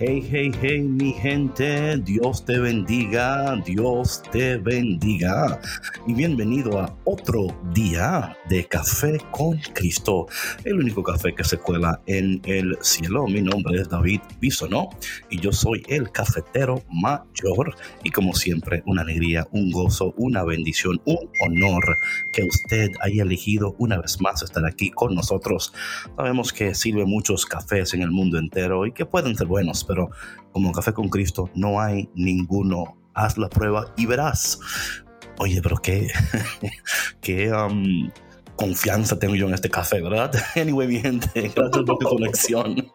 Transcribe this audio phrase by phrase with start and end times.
[0.00, 5.60] Hey, hey, hey, mi gente, Dios te bendiga, Dios te bendiga.
[6.06, 10.28] Y bienvenido a otro día de Café con Cristo,
[10.62, 13.26] el único café que se cuela en el cielo.
[13.26, 14.88] Mi nombre es David Bisonó
[15.30, 17.74] y yo soy el cafetero mayor.
[18.04, 21.96] Y como siempre, una alegría, un gozo, una bendición, un honor
[22.32, 25.72] que usted haya elegido una vez más estar aquí con nosotros.
[26.14, 30.10] Sabemos que sirve muchos cafés en el mundo entero y que pueden ser buenos pero
[30.52, 32.96] como Café con Cristo no hay ninguno.
[33.14, 34.60] Haz la prueba y verás.
[35.38, 36.08] Oye, pero qué,
[37.20, 38.10] qué um,
[38.58, 40.32] confianza tengo yo en este café, ¿verdad?
[40.56, 42.92] Anyway, mi gente, gracias por tu conexión.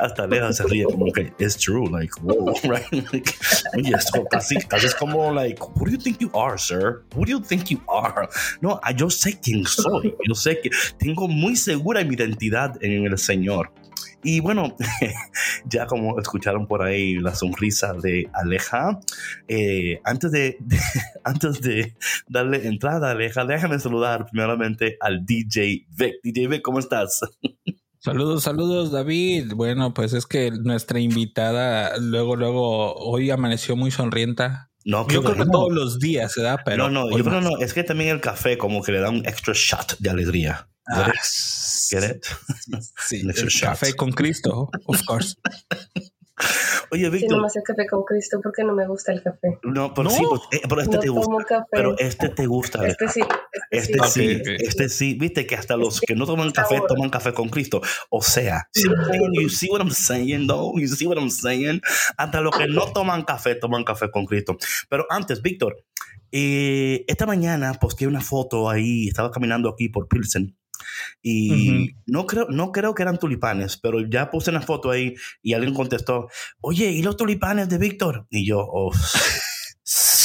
[0.00, 2.90] Hasta Lea se ríe como que it's true, like, wow, right?
[3.12, 3.32] Like,
[3.76, 7.04] oye, esto casi, casi es como, like, who do you think you are, sir?
[7.14, 8.28] Who do you think you are?
[8.60, 10.12] No, yo sé quién soy.
[10.26, 13.72] Yo sé que tengo muy segura mi identidad en el Señor.
[14.24, 14.76] Y bueno,
[15.64, 19.00] ya como escucharon por ahí la sonrisa de Aleja,
[19.48, 20.58] eh, antes, de,
[21.24, 21.94] antes de
[22.28, 26.14] darle entrada a Aleja, déjame saludar primeramente al DJ Vic.
[26.22, 27.20] DJ Vic, ¿cómo estás?
[28.04, 29.52] Saludos, saludos David.
[29.54, 34.72] Bueno, pues es que nuestra invitada luego, luego, hoy amaneció muy sonrienta.
[34.84, 36.90] No, yo creo que todos los días se da, pero.
[36.90, 39.24] No, no, yo creo no, es que también el café como que le da un
[39.24, 40.68] extra shot de alegría.
[40.88, 41.12] Ah,
[41.92, 42.24] Get it?
[43.06, 45.36] Sí, el café con Cristo, of course.
[46.90, 47.28] Oye, Víctor.
[47.28, 49.58] Sí, nomás el café con Cristo porque no me gusta el café.
[49.62, 51.66] No, pero sí, pues, eh, pero este te gusta.
[51.70, 52.86] Pero este te gusta.
[52.86, 53.20] Este sí.
[53.70, 54.42] Este, este sí.
[54.58, 55.14] Este sí.
[55.20, 57.82] Viste que hasta los que no toman café toman café con Cristo.
[58.08, 60.72] O sea, you see what I'm saying, though?
[60.78, 61.82] You see what I'm saying?
[62.16, 64.56] Hasta los que no toman café toman café con Cristo.
[64.88, 65.84] Pero antes, Víctor,
[66.32, 70.56] eh, esta mañana posteé una foto ahí, estaba caminando aquí por Pilsen
[71.22, 75.54] y no, creo, no creo que eran tulipanes, pero ya puse una foto ahí y
[75.54, 76.28] alguien contestó,
[76.60, 78.26] oye, ¿y los tulipanes de Víctor?
[78.30, 78.92] Y yo, oh.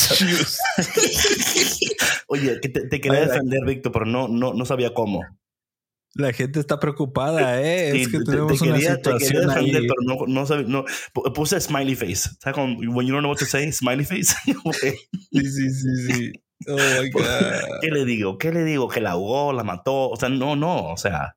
[2.27, 5.23] oye, te, te quería defender, Víctor, pero no, no, no sabía cómo.
[6.17, 8.01] La gente está preocupada, ¿eh?
[8.01, 10.85] es que tenemos una situación defender, pero no, no, no,
[11.33, 12.31] puse smiley face.
[12.39, 12.57] ¿Sabes?
[12.57, 14.33] When you don't know what to say, smiley face.
[14.45, 14.55] sí,
[15.31, 16.31] sí, sí, sí.
[16.65, 17.79] Oh my God.
[17.81, 18.37] ¿Qué le digo?
[18.37, 18.87] ¿Qué le digo?
[18.87, 20.09] ¿Que la ahogó, la mató?
[20.09, 21.35] O sea, no, no, o sea.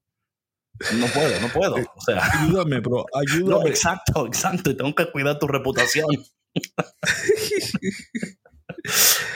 [0.95, 1.77] No puedo, no puedo.
[1.77, 2.23] O sea.
[2.41, 3.05] Ayúdame, bro.
[3.15, 3.65] Ayúdame.
[3.65, 4.75] No, exacto, exacto.
[4.75, 6.07] Tengo que cuidar tu reputación.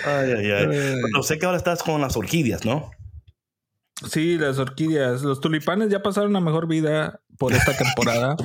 [0.07, 0.67] ay, ay, ay.
[0.67, 2.91] Pero sé que ahora estás con las orquídeas, ¿no?
[4.11, 5.23] Sí, las orquídeas.
[5.23, 8.37] Los tulipanes ya pasaron una mejor vida por esta temporada.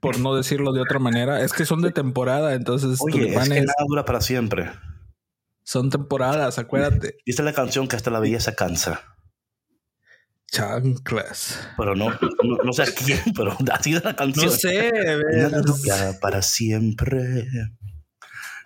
[0.00, 1.42] por no decirlo de otra manera.
[1.42, 3.48] Es que son de temporada, entonces Oye, tulipanes.
[3.48, 4.70] Es que nada dura para siempre.
[5.66, 7.16] Son temporadas, acuérdate.
[7.26, 9.00] Es la canción que hasta la belleza cansa.
[10.46, 11.58] Chanclas.
[11.76, 12.10] Pero no,
[12.64, 14.46] no, sé a quién, pero así es la canción.
[14.46, 14.92] No sé,
[15.88, 17.48] Nada para siempre.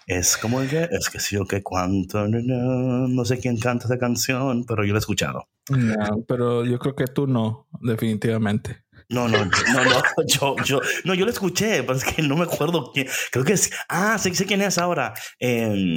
[0.06, 3.98] Es como que, es que sí o que cuánto, no, no, sé quién canta esa
[3.98, 5.48] canción, pero yo la he escuchado.
[5.70, 8.84] No, pero yo creo que tú no, definitivamente.
[9.10, 12.44] No, no, no, no, yo, yo, no, yo lo escuché, pero es que no me
[12.44, 13.08] acuerdo quién.
[13.32, 13.70] Creo que es.
[13.88, 15.12] Ah, sé, sé quién es ahora.
[15.40, 15.96] Eh,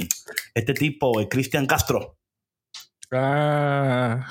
[0.52, 2.18] este tipo, eh, Cristian Castro.
[3.12, 4.26] Ah.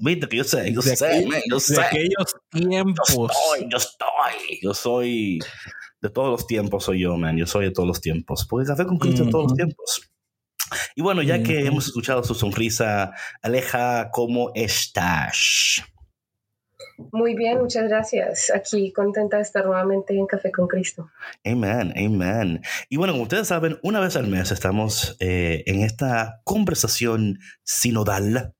[0.00, 1.74] Viste que yo sé, yo sé, yo sé.
[1.74, 3.08] De aquellos tiempos.
[3.18, 5.38] Yo estoy, yo estoy, yo soy
[6.00, 7.36] de todos los tiempos, soy yo, man.
[7.36, 8.46] Yo soy de todos los tiempos.
[8.48, 10.07] Porque café con Cristo de todos los tiempos.
[10.94, 13.12] Y bueno, ya que hemos escuchado su sonrisa,
[13.42, 15.82] Aleja, ¿cómo estás?
[17.12, 18.50] Muy bien, muchas gracias.
[18.52, 21.10] Aquí contenta de estar nuevamente en Café con Cristo.
[21.44, 22.60] Amén, amén.
[22.88, 28.54] Y bueno, como ustedes saben, una vez al mes estamos eh, en esta conversación sinodal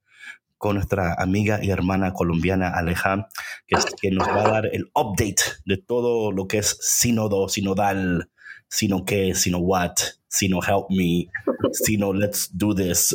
[0.57, 3.29] con nuestra amiga y hermana colombiana Aleja,
[3.67, 8.31] que, que nos va a dar el update de todo lo que es sínodo, sinodal,
[8.69, 9.97] sino qué, sino what,
[10.29, 11.29] sino help me,
[11.73, 13.15] sino let's do this.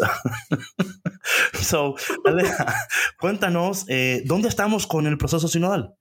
[1.53, 1.95] so,
[2.25, 2.73] Aleja,
[3.19, 5.95] cuéntanos, eh, ¿dónde estamos con el proceso sinodal?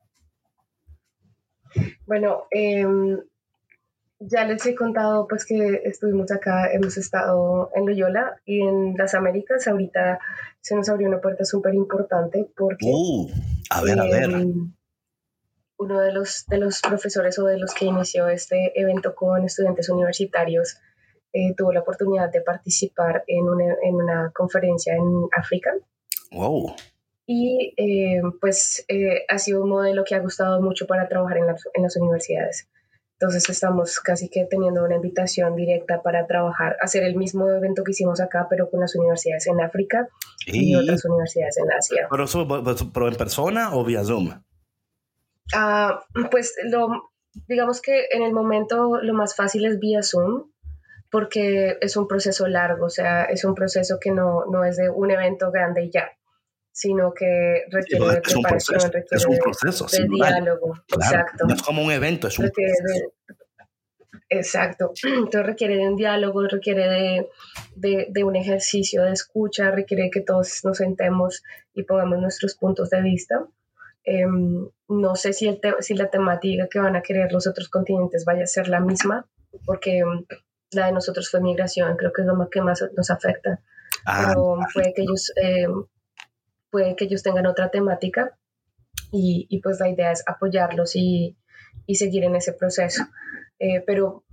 [2.06, 3.18] Bueno, em,
[4.18, 9.14] ya les he contado pues que estuvimos acá, hemos estado en Loyola y en las
[9.14, 9.66] Américas.
[9.66, 10.18] Ahorita
[10.60, 12.86] se nos abrió una puerta súper importante porque...
[12.86, 13.30] Uh,
[13.70, 14.30] a ver, a ver.
[14.30, 14.72] Em,
[15.78, 19.88] uno de los, de los profesores o de los que inició este evento con estudiantes
[19.88, 20.78] universitarios
[21.32, 25.70] eh, tuvo la oportunidad de participar en una, en una conferencia en África.
[26.30, 26.74] Wow.
[27.26, 31.44] Y eh, pues eh, ha sido un modelo que ha gustado mucho para trabajar en,
[31.74, 32.68] en las universidades.
[33.22, 37.92] Entonces estamos casi que teniendo una invitación directa para trabajar, hacer el mismo evento que
[37.92, 40.08] hicimos acá, pero con las universidades en África
[40.44, 42.08] y, otras universidades en Asia.
[42.10, 42.48] ¿Pero, eso,
[42.92, 44.32] pero en persona o vía Zoom?
[45.54, 46.02] Ah,
[46.32, 47.12] pues lo,
[47.46, 50.50] digamos que en el momento lo más fácil es vía Zoom,
[51.12, 54.88] porque es un proceso largo, o sea, es un proceso que no, no es de
[54.88, 56.10] un evento grande y ya,
[56.72, 60.74] sino que requiere de preparación, requiere es un proceso, de, diálogo.
[60.88, 61.44] exacto.
[61.46, 63.12] No es como un evento, es un proceso.
[64.30, 64.92] exacto.
[65.04, 67.28] Entonces requiere de un diálogo, requiere de,
[67.76, 71.42] de, de, un ejercicio de escucha, requiere que todos nos sentemos
[71.74, 73.46] y pongamos nuestros puntos de vista.
[74.04, 78.24] Em, no sé si, el si la temática que van a querer los otros continentes
[78.24, 79.26] vaya a ser la misma,
[79.66, 80.24] porque em,
[80.74, 83.60] la de nosotros fue migración, creo que es lo que más nos afecta.
[84.04, 85.84] Ah, Pero puede que ellos, em,
[86.70, 88.36] puede que ellos tengan otra temática
[89.10, 91.36] y, y, pues la idea es apoyarlos y,
[91.86, 93.04] y seguir en ese proceso.
[93.58, 94.24] Eh, pero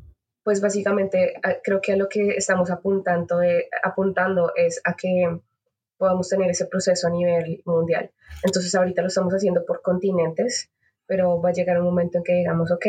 [0.43, 5.39] pues básicamente creo que a lo que estamos apuntando, eh, apuntando es a que
[5.97, 8.09] podamos tener ese proceso a nivel mundial.
[8.43, 10.71] Entonces ahorita lo estamos haciendo por continentes,
[11.05, 12.85] pero va a llegar un momento en que digamos, ok,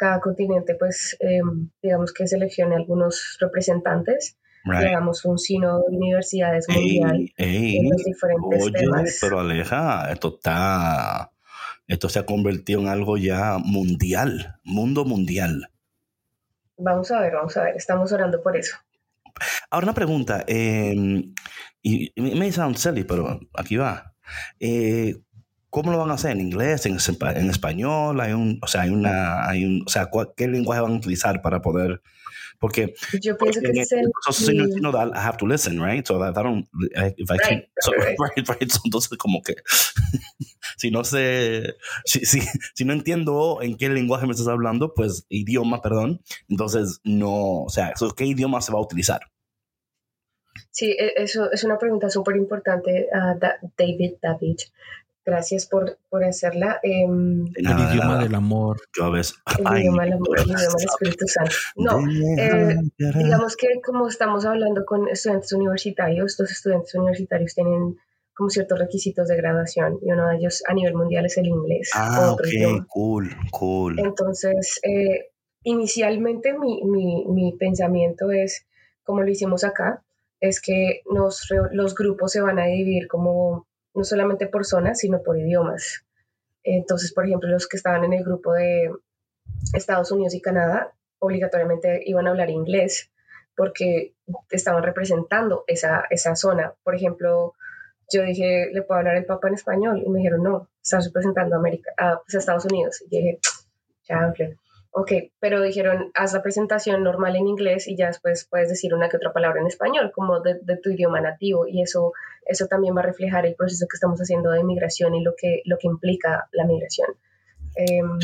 [0.00, 6.66] cada continente pues em, digamos que seleccione algunos representantes y hagamos un sino de universidades
[6.68, 11.30] mundial en los diferentes oye, Pero Aleja, esto está,
[11.86, 15.70] esto se ha convertido en algo ya mundial, mundo mundial.
[16.78, 18.76] Vamos a ver, vamos a ver, estamos orando por eso.
[19.70, 21.34] Ahora una pregunta, em,
[21.82, 24.14] y me sound silly, pero aquí va.
[24.58, 25.14] Eh,
[25.70, 26.32] ¿Cómo lo van a hacer?
[26.32, 26.86] ¿En inglés?
[26.86, 28.20] ¿En, en español?
[28.20, 31.40] ¿Hay un, o sea, hay una, hay un, o sea, ¿qué lenguaje van a utilizar
[31.42, 32.02] para poder
[32.60, 36.06] porque yo pienso que es el, so, you know that I have to listen, right?
[36.06, 36.68] So that I don't
[37.16, 38.16] if I right, so, right.
[38.36, 38.70] right, right.
[38.84, 39.54] Entonces como que
[40.76, 41.74] si no sé
[42.04, 42.40] si, si,
[42.74, 47.70] si, no entiendo en qué lenguaje me estás hablando, pues idioma, perdón, entonces no, o
[47.70, 49.22] sea, ¿qué idioma se va a utilizar?
[50.70, 53.38] Sí, e, eso es una pregunta súper importante, uh,
[53.78, 54.58] David David.
[55.30, 56.80] Gracias por, por hacerla.
[56.82, 58.80] Eh, el idioma del amor.
[58.98, 59.32] Yo ves.
[59.46, 61.54] El idioma del amor, el idioma del Espíritu Santo.
[61.76, 62.00] No,
[62.36, 67.96] eh, digamos que como estamos hablando con estudiantes universitarios, los estudiantes universitarios tienen
[68.34, 71.90] como ciertos requisitos de graduación y uno de ellos a nivel mundial es el inglés.
[71.94, 74.00] Ah, ok, cool, cool.
[74.00, 75.30] Entonces, eh,
[75.62, 78.66] inicialmente mi, mi, mi pensamiento es,
[79.04, 80.02] como lo hicimos acá,
[80.40, 85.22] es que nos, los grupos se van a dividir como no solamente por zonas, sino
[85.22, 86.04] por idiomas.
[86.62, 88.90] Entonces, por ejemplo, los que estaban en el grupo de
[89.74, 93.10] Estados Unidos y Canadá obligatoriamente iban a hablar inglés
[93.56, 94.14] porque
[94.50, 96.74] estaban representando esa, esa zona.
[96.82, 97.54] Por ejemplo,
[98.12, 100.02] yo dije, ¿le puedo hablar el Papa en español?
[100.04, 103.02] Y me dijeron, no, estás representando a, América, a, pues, Estados Unidos.
[103.02, 103.38] Y dije,
[104.08, 104.32] ya,
[104.92, 109.08] ok, pero dijeron, haz la presentación normal en inglés y ya después puedes decir una
[109.08, 112.12] que otra palabra en español, como de, tu idioma nativo, y eso,
[112.46, 115.62] eso también va a reflejar el proceso que estamos haciendo de migración y lo que,
[115.64, 117.08] lo que implica la migración.
[117.76, 118.18] Em,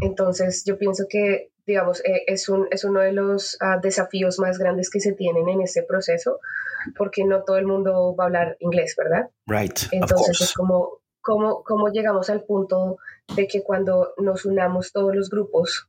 [0.00, 4.58] entonces, yo pienso que, digamos, eh, es, un, es uno de los ah, desafíos más
[4.58, 6.40] grandes que se tienen en este proceso,
[6.96, 9.30] porque no todo el mundo va a hablar inglés, ¿verdad?
[9.46, 9.78] Right.
[9.92, 12.98] Entonces, es como, ¿cómo, ¿cómo llegamos al punto
[13.34, 15.88] de que cuando nos unamos todos los grupos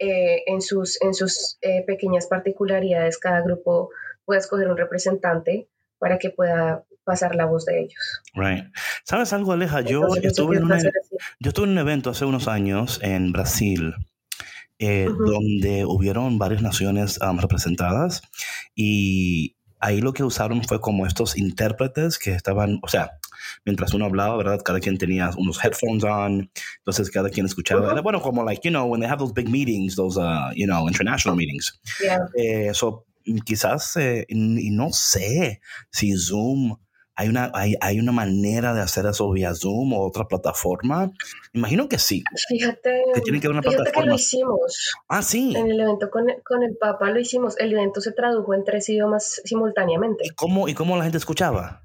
[0.00, 3.90] eh, en sus, en sus eh, pequeñas particularidades, cada grupo
[4.24, 8.22] puede escoger un representante para que pueda pasar la voz de ellos.
[8.34, 8.64] Right.
[9.04, 9.82] ¿Sabes algo, Aleja?
[9.82, 10.68] Yo, estuve en
[11.38, 13.94] yo estuve en un evento hace unos años en Brasil.
[14.82, 18.22] Eh, donde hubieron varias naciones um, representadas
[18.74, 23.19] y ahí lo que usaron fue como estos intérpretes que estaban, o sea,
[23.64, 24.60] mientras uno hablaba, ¿verdad?
[24.64, 28.00] Cada quien tenía unos headphones on, entonces cada quien escuchaba.
[28.00, 30.88] Bueno, como like, you know, when they have those big meetings, those, uh, you know,
[30.88, 31.80] international meetings.
[32.02, 32.18] Yeah.
[32.36, 33.06] Eh, so,
[33.44, 36.76] quizás, eh, y no sé si Zoom
[37.20, 41.10] ¿Hay una, hay, hay una manera de hacer eso vía Zoom o otra plataforma?
[41.52, 42.24] Imagino que sí.
[42.48, 44.94] Fíjate, que tiene que una fíjate que lo hicimos.
[45.06, 45.54] Ah, sí.
[45.54, 47.58] En el evento con, con, el Papa lo hicimos.
[47.58, 50.24] El evento se tradujo en tres idiomas simultáneamente.
[50.24, 51.82] ¿Y cómo, y cómo la gente escuchaba?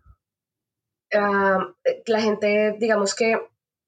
[1.18, 1.74] Ah,
[2.08, 3.34] la gente, digamos que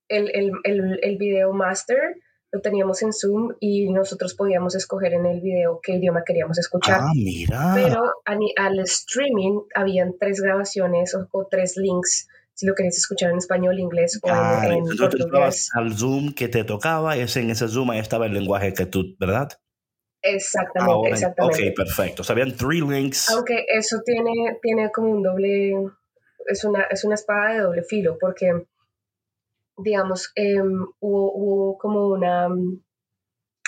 [0.10, 2.16] el, el, el, el video master
[2.52, 7.02] lo teníamos en Zoom y nosotros podíamos escoger en el video qué idioma queríamos escuchar.
[7.02, 7.74] Ah, mira.
[7.76, 13.80] Pero al streaming habían tres grabaciones o, tres links si lo querías escuchar en español,
[13.80, 15.70] inglés o en, portugués.
[15.76, 19.16] Al Zoom que te tocaba, ese, en ese Zoom ahí estaba el lenguaje que tú,
[19.20, 19.50] ¿verdad?
[20.24, 21.70] Exactamente, exactamente.
[21.70, 22.22] Ok, perfecto.
[22.24, 23.30] O sea, habían three links.
[23.30, 25.74] Aunque eso tiene, tiene como un doble,
[26.48, 28.66] es una, es una espada de doble filo, porque
[29.78, 32.48] digamos, em, hubo, como una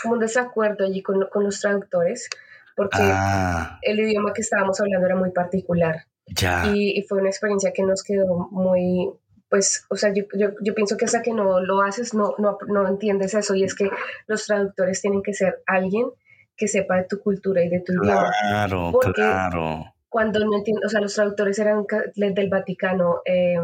[0.01, 2.29] como un desacuerdo allí con, con los traductores,
[2.75, 3.77] porque ah.
[3.81, 6.05] el idioma que estábamos hablando era muy particular.
[6.25, 6.71] Ya.
[6.74, 9.09] Y, fue una experiencia que nos quedó muy,
[9.50, 12.57] pues, o sea, yo, yo, yo, pienso que hasta que no lo haces, no, no,
[12.67, 13.89] no entiendes eso, y es que
[14.27, 16.07] los traductores tienen que ser alguien
[16.55, 18.31] que sepa de tu cultura y de tu idioma.
[18.41, 19.93] Claro, claro.
[20.10, 21.86] Cuando no entiendo, o sea, los traductores eran
[22.16, 23.58] del Vaticano, eh,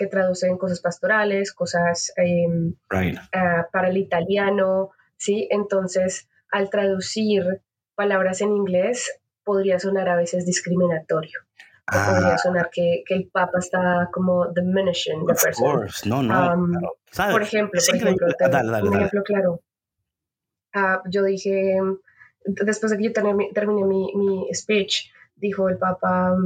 [0.00, 2.74] que traducen cosas pastorales, cosas em,
[3.34, 5.46] ah, para el italiano, ¿sí?
[5.50, 7.60] Entonces, al traducir
[7.94, 11.40] palabras en inglés, podría sonar a veces discriminatorio.
[11.84, 12.38] podría ah.
[12.38, 15.86] sonar que, que, el Papa está como diminishing the person.
[16.06, 16.54] No, no.
[16.54, 16.72] Um,
[17.30, 18.26] por ejemplo, por ejemplo,
[18.82, 19.60] un ejemplo claro.
[20.74, 21.78] Uh, yo dije,
[22.44, 26.36] después de que yo terminé, mi, mi, speech, dijo el Papa,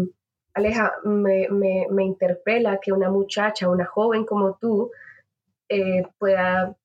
[0.54, 4.90] Aleja, me, me, me, interpela que una muchacha, una joven como tú,
[5.68, 6.76] eh, pueda,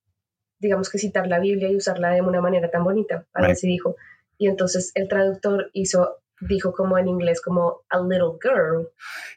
[0.60, 3.26] digamos que citar la Biblia y usarla de una manera tan bonita.
[3.34, 3.96] Así dijo.
[4.38, 8.90] Y entonces el traductor hizo, dijo como en inglés, como a little girl.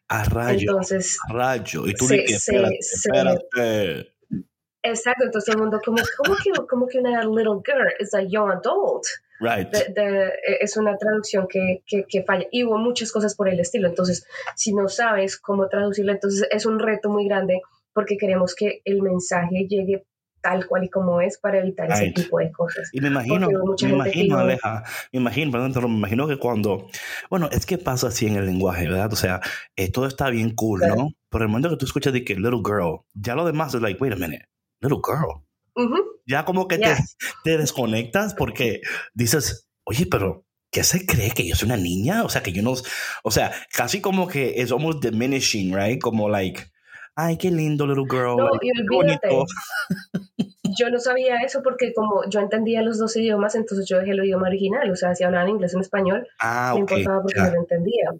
[0.08, 0.60] A rayo.
[0.60, 1.86] Entonces, a rayo.
[1.86, 4.12] Y tú se, espérate,
[4.84, 8.22] Exacto, entonces todo el mundo, como, ¿cómo, que, ¿cómo que una little girl is a
[8.22, 9.04] young adult?
[9.46, 12.46] E, es una traducción que, que, falla.
[12.50, 13.88] Y hubo muchas cosas por el estilo.
[13.88, 17.60] Entonces, si no sabes cómo traducirlo, entonces es un reto muy grande
[17.92, 20.04] porque queremos que el mensaje llegue
[20.42, 22.90] tal cual y como es para evitar ese tipo de cosas.
[22.92, 23.48] Y me imagino,
[23.82, 24.82] me imagino, Aleja,
[25.12, 26.88] me imagino, perdón, me imagino que cuando,
[27.30, 29.12] bueno, es que pasa así en el lenguaje, ¿verdad?
[29.12, 29.40] O sea,
[29.76, 31.12] eh, todo está bien cool, ¿no?
[31.30, 34.02] Pero el momento que tú escuchas de que little girl, ya lo demás es like,
[34.02, 34.48] wait a minute,
[34.80, 35.44] little girl.
[36.26, 36.86] Ya como que te,
[37.44, 38.80] te, desconectas porque
[39.14, 42.24] dices, oye, pero ¿qué se cree que yo soy una niña?
[42.24, 42.74] O sea, que yo no,
[43.22, 46.00] o sea, casi como que es almost diminishing, right?
[46.00, 46.62] Como like,
[47.14, 48.36] ay, qué lindo little girl.
[48.36, 48.50] No,
[50.78, 54.24] yo no sabía eso porque como yo entendía los dos idiomas, entonces yo dejé el
[54.24, 57.60] idioma original, o sea, si hablaban inglés en español, ah, no importaba porque yo lo
[57.60, 58.10] entendía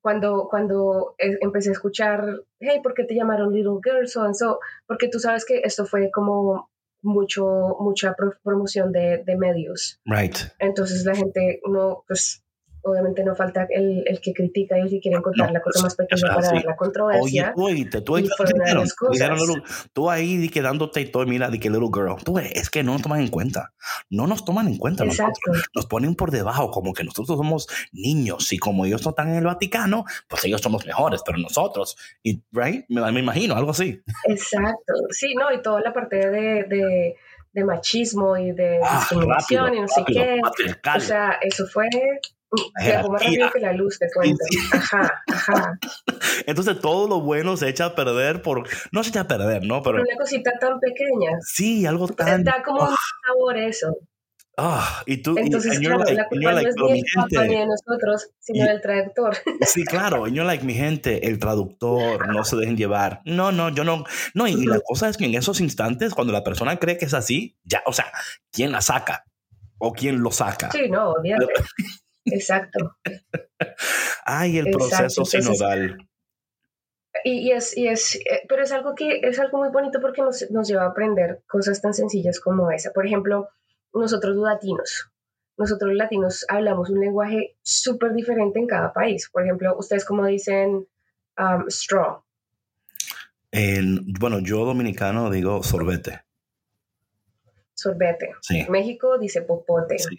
[0.00, 4.06] cuando, cuando empecé a escuchar, hey, ¿por qué te llamaron Little Girl?
[4.08, 6.70] So and so, porque tú sabes que esto fue como
[7.02, 10.00] mucho, mucha promoción de, de medios.
[10.04, 10.36] Right.
[10.58, 12.42] Entonces la gente no, pues
[12.82, 15.94] obviamente no falta el, el, que critica y el que quiere encontrar la cosa más
[15.94, 17.52] pequeña para dar la controversia.
[17.56, 22.38] Oye, tú, tú, tú, tú ahí quedándote y todo, mira, de que little girl, tú
[22.38, 23.72] es que no nos toman en cuenta,
[24.08, 25.52] no nos toman en cuenta, Exacto.
[25.74, 29.36] Nos, ponen por debajo como que nosotros somos niños y como ellos no están en
[29.36, 34.00] el Vaticano, pues ellos somos mejores, pero nosotros, y, right, me, me imagino, algo así.
[34.24, 37.16] Exacto, sí, no, y toda la parte de, de
[37.52, 40.40] de machismo y de ah, discriminación y no sé qué.
[40.96, 41.88] O sea, eso fue
[42.80, 44.44] Llegó más rápido que la luz, te cuento.
[44.72, 45.78] Ajá, ajá.
[46.46, 48.68] Entonces todo lo bueno se echa a perder por...
[48.92, 49.82] No se echa a perder, ¿no?
[49.82, 50.02] Pero...
[50.02, 51.38] Una cosita tan pequeña.
[51.40, 52.42] Sí, algo tan...
[52.44, 53.96] Da como un sabor eso.
[54.56, 55.36] Ah, y tú...
[55.38, 58.80] Entonces, y, claro, la culpa like, no es ni papá ni de nosotros, sino del
[58.80, 59.36] traductor.
[59.66, 60.26] Sí, claro.
[60.26, 63.20] Yo, like, mi gente, el traductor, no se dejen llevar.
[63.24, 64.04] No, no, yo no...
[64.34, 67.14] No, y, la cosa es que en esos instantes, cuando la persona cree que es
[67.14, 68.12] así, ya, o sea,
[68.50, 69.24] ¿quién la saca?
[69.78, 70.70] ¿O quién lo saca?
[70.72, 71.54] Sí, no, obviamente.
[72.24, 72.96] Exacto.
[74.24, 75.96] Ay, el proceso sinodal.
[77.24, 80.48] Y, es, y es, eh, pero es algo que es algo muy bonito porque nos,
[80.50, 82.92] nos lleva a aprender cosas tan sencillas como esa.
[82.92, 83.48] Por ejemplo,
[83.92, 85.10] nosotros los latinos,
[85.56, 89.28] nosotros los latinos hablamos un lenguaje súper diferente en cada país.
[89.30, 90.86] Por ejemplo, ustedes como dicen
[91.38, 92.22] um, straw.
[93.50, 96.22] En, bueno, yo dominicano digo sorbete.
[97.74, 98.30] Sorbete.
[98.42, 98.66] Sí.
[98.68, 99.98] México dice popote.
[99.98, 100.16] Sí.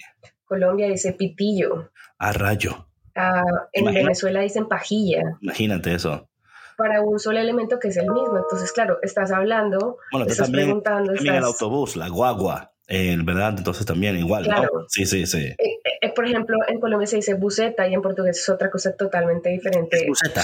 [0.52, 1.94] Colombia dice pitillo.
[2.18, 2.86] A rayo.
[3.16, 5.38] Ah, en Venezuela dicen pajilla.
[5.40, 6.28] Imagínate eso.
[6.76, 8.38] Para un solo elemento que es el mismo.
[8.38, 11.14] Entonces, claro, estás hablando, bueno, estás también, preguntando.
[11.14, 13.56] También el autobús, la guagua, ¿verdad?
[13.60, 14.88] Entonces también igual, claro.
[14.90, 15.56] Sí, sí, sí.
[15.58, 18.94] Eh, eh, por ejemplo, en Colombia se dice buceta y en portugués es otra cosa
[18.98, 20.06] totalmente diferente.
[20.06, 20.44] buceta.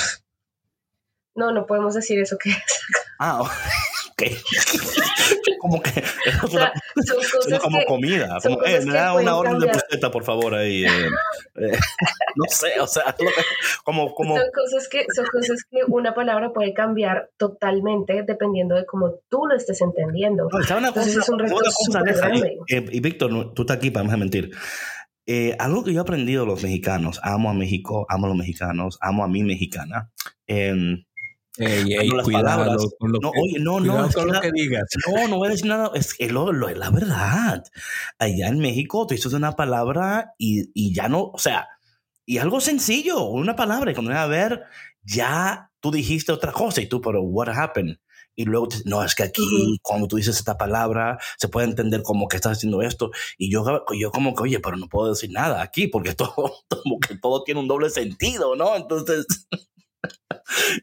[1.35, 2.57] No, no podemos decir eso que es.
[3.19, 3.43] Ah,
[5.59, 6.03] como que
[6.43, 6.73] o sea,
[7.05, 8.39] son cosas como comida.
[8.41, 10.85] Como, eh, me da una orden de puseta, por favor, ahí.
[10.85, 11.09] Eh,
[11.55, 11.71] eh,
[12.35, 13.15] no sé, o sea,
[13.83, 14.37] como, como...
[14.37, 19.45] Son, cosas que, son cosas que una palabra puede cambiar totalmente dependiendo de cómo tú
[19.45, 20.49] lo estés entendiendo.
[20.51, 22.57] No, una Entonces cosa, es un reto grande.
[22.67, 24.51] Y, y, Víctor, tú estás aquí para no mentir.
[25.29, 28.37] Eh, algo que yo he aprendido de los mexicanos, amo a México, amo a los
[28.37, 30.09] mexicanos, amo a mi mexicana.
[30.47, 30.73] Eh,
[32.23, 34.83] cuidado no, oye, no, no, es lo que digas.
[35.07, 37.63] No, no voy a decir nada, es que lo, lo, es la verdad.
[38.19, 41.67] Allá en México tú dices una palabra y, y, ya no, o sea,
[42.25, 44.63] y algo sencillo, una palabra, y cuando voy a ver,
[45.03, 47.97] ya tú dijiste otra cosa y tú, pero what happened?
[48.37, 52.27] y luego no, es que aquí cuando tú dices esta palabra se puede entender como
[52.27, 55.61] que estás haciendo esto y yo, yo como que, oye, pero no puedo decir nada
[55.61, 58.75] aquí porque todo, como que todo tiene un doble sentido, ¿no?
[58.77, 59.25] Entonces...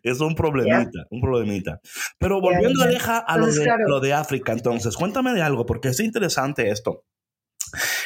[0.02, 1.80] es un problemita, un problemita.
[2.18, 6.00] Pero volviendo a, a lo, de, lo de África, entonces, cuéntame de algo, porque es
[6.00, 7.04] interesante esto.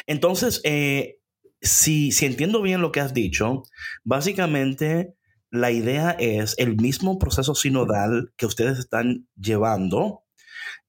[0.07, 1.19] Entonces, eh,
[1.61, 3.63] si, si entiendo bien lo que has dicho,
[4.05, 5.15] básicamente
[5.51, 10.25] la idea es el mismo proceso sinodal que ustedes están llevando,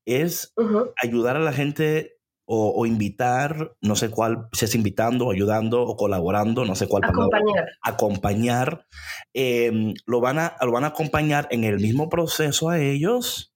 [0.06, 0.54] es
[1.02, 2.19] ayudar a la gente
[2.51, 7.68] o, invitar, no sé cuál, si es invitando, ayudando o colaborando, no sé cuál acompañar.
[7.84, 8.88] acompañar.
[9.34, 13.53] Em, lo, van a, lo van a acompañar en el mismo proceso a ellos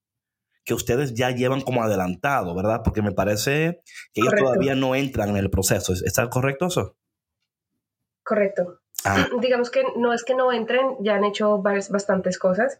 [0.63, 2.81] que ustedes ya llevan como adelantado, ¿verdad?
[2.83, 3.81] Porque me parece
[4.13, 5.93] que ellos todavía no entran en el proceso.
[5.93, 6.95] ¿Está correcto eso?
[8.23, 8.79] Correcto.
[9.05, 9.27] Ah.
[9.41, 12.79] Digamos que no es que no entren, ya han hecho bastantes cosas,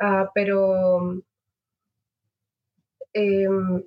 [0.00, 1.22] ah, pero
[3.12, 3.84] em,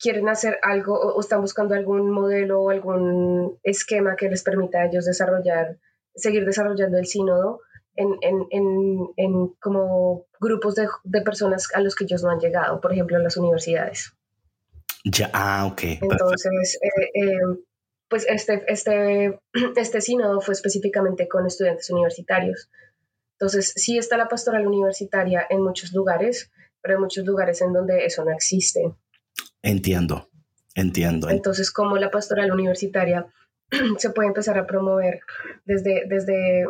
[0.00, 4.86] quieren hacer algo o están buscando algún modelo o algún esquema que les permita a
[4.86, 5.78] ellos desarrollar,
[6.14, 7.60] seguir desarrollando el sínodo
[7.96, 12.40] en, en, en, en como grupos de, de, personas a los que ellos no han
[12.40, 14.12] llegado, por ejemplo, en las universidades.
[15.04, 15.82] Ya, ah, ok.
[16.00, 17.58] Entonces, eh, em,
[18.08, 19.38] pues este, este,
[19.76, 22.70] este sínodo fue específicamente con estudiantes universitarios.
[23.32, 28.04] Entonces, sí está la pastoral universitaria en muchos lugares, pero hay muchos lugares en donde
[28.04, 28.94] eso no existe.
[29.62, 30.28] Entiendo,
[30.74, 31.28] entiendo.
[31.28, 33.26] Entonces, como la pastoral universitaria
[33.98, 35.20] se puede empezar a promover
[35.64, 36.66] desde, desde,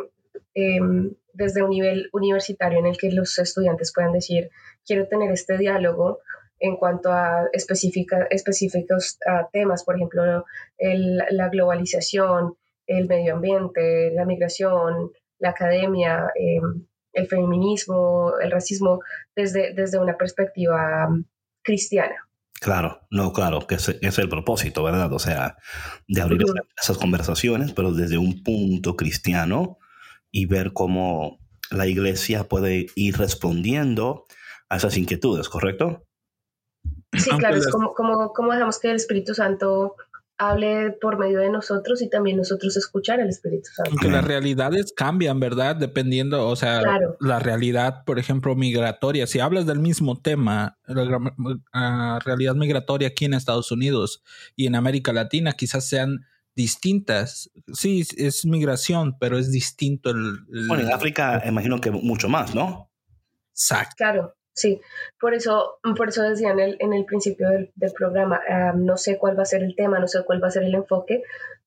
[0.53, 4.49] em, desde un nivel universitario en el que los estudiantes puedan decir,
[4.85, 6.19] quiero tener este diálogo
[6.59, 9.17] en cuanto a específica, específicos
[9.51, 10.45] temas, por ejemplo,
[10.77, 18.99] la globalización, el medio ambiente, la migración, la academia, em, el feminismo, el racismo,
[19.35, 21.23] desde, desde una perspectiva um,
[21.61, 22.15] cristiana.
[22.61, 25.11] Claro, no, claro, que ese, es el propósito, ¿verdad?
[25.13, 25.57] O sea,
[26.07, 26.43] de abrir
[26.79, 29.79] esas conversaciones, pero desde un punto cristiano
[30.29, 31.39] y ver cómo
[31.71, 34.27] la iglesia puede ir respondiendo
[34.69, 36.05] a esas inquietudes, ¿correcto?
[37.13, 39.95] Sí, claro, es como, como, como dejamos que el Espíritu Santo
[40.41, 43.91] hable por medio de nosotros y también nosotros escuchar al Espíritu Santo.
[43.91, 45.75] Aunque las realidades cambian, ¿verdad?
[45.75, 46.81] Dependiendo, o sea,
[47.19, 49.27] la realidad, por ejemplo, migratoria.
[49.27, 51.19] Si hablas del mismo tema, la
[51.73, 54.23] ah, realidad migratoria aquí en Estados Unidos
[54.55, 56.25] y en América Latina quizás sean
[56.55, 57.51] distintas.
[57.73, 60.39] Sí, es migración, pero es distinto el...
[60.67, 62.89] bueno, en África imagino que mucho más, ¿no?
[63.53, 63.93] Exacto.
[63.95, 64.35] Claro.
[64.53, 64.81] Sí,
[65.19, 68.41] por eso, por eso decía en el, en el principio del, programa,
[68.75, 70.75] no sé cuál va a ser el tema, no sé cuál va a ser el
[70.75, 71.23] enfoque,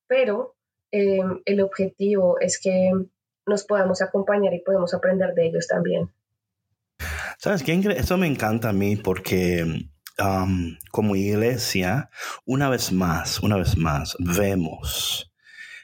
[0.07, 0.55] pero
[0.91, 2.93] em, el objetivo es que
[3.47, 6.11] nos podamos acompañar y podemos aprender de ellos también.
[7.39, 7.73] ¿Sabes qué?
[7.97, 9.89] Eso me encanta a mí porque
[10.91, 12.11] como iglesia,
[12.45, 15.33] una vez más, una vez más, vemos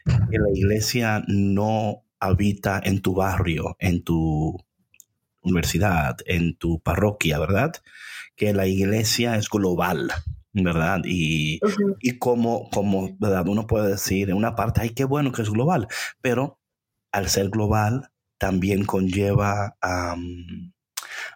[0.05, 4.57] que la iglesia no habita en tu barrio, en tu
[5.43, 7.73] universidad, en tu parroquia, ¿verdad?
[8.37, 10.11] Que la iglesia es global,
[10.53, 11.01] ¿verdad?
[11.05, 11.61] Y,
[12.01, 13.49] y como, como, ¿verdad?
[13.49, 15.89] Uno puede decir en una parte, ay, qué bueno que es global,
[16.21, 16.59] pero
[17.13, 19.77] al ser global también conlleva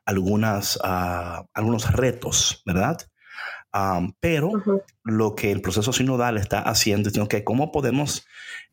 [0.05, 2.99] algunas, uh, algunos retos, ¿verdad?
[4.21, 4.53] pero
[5.03, 8.25] lo que el proceso sinodal está haciendo es que cómo podemos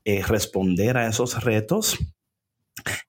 [0.06, 1.98] eh, responder a esos retos,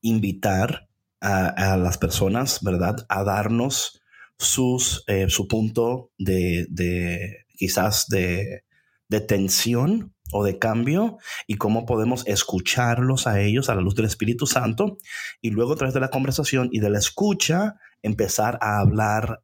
[0.01, 0.89] invitar
[1.23, 3.07] a, las personas, ¿verdad?
[3.09, 4.03] A darnos
[4.39, 8.65] sus, eh, su punto de, de quizás de,
[9.09, 14.07] de, tensión o de cambio y cómo podemos escucharlos a ellos a la luz del
[14.07, 14.99] Espíritu Santo
[15.41, 19.43] y luego a través de la conversación y de la escucha empezar a hablar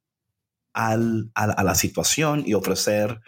[0.73, 3.21] al, a, la situación y ofrecer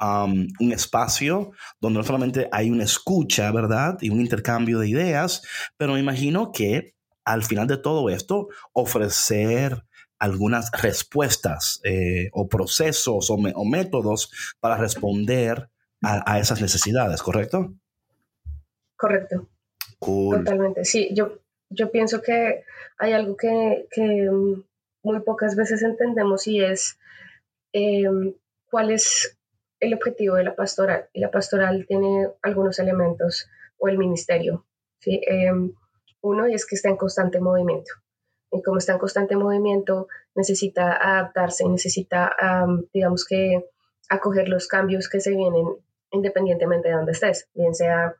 [0.00, 3.98] um, un espacio donde no solamente hay una escucha, ¿verdad?
[4.00, 5.42] Y un intercambio de ideas,
[5.76, 6.97] pero me imagino que
[7.32, 9.84] al final de todo esto, ofrecer
[10.18, 15.68] algunas respuestas eh, o procesos o, métodos para responder
[16.02, 17.74] a, esas necesidades, ¿correcto?
[18.96, 19.48] Correcto.
[20.00, 20.84] Totalmente.
[20.84, 21.38] Sí, yo,
[21.70, 22.64] yo pienso que
[22.98, 24.62] hay algo que, mm,
[25.02, 26.98] muy pocas veces entendemos y es
[27.72, 28.34] em,
[28.70, 29.38] cuál es
[29.80, 31.08] el objetivo de la pastoral.
[31.12, 34.66] Y la pastoral tiene algunos elementos, o el ministerio.
[35.00, 35.20] ¿sí?
[35.26, 35.72] Em,
[36.20, 37.92] uno y es que está en constante movimiento.
[38.50, 42.32] Y como está en constante movimiento, necesita adaptarse, necesita,
[42.92, 43.64] digamos que,
[44.08, 45.66] acoger los cambios que se vienen
[46.10, 48.14] independientemente de donde estés, bien sea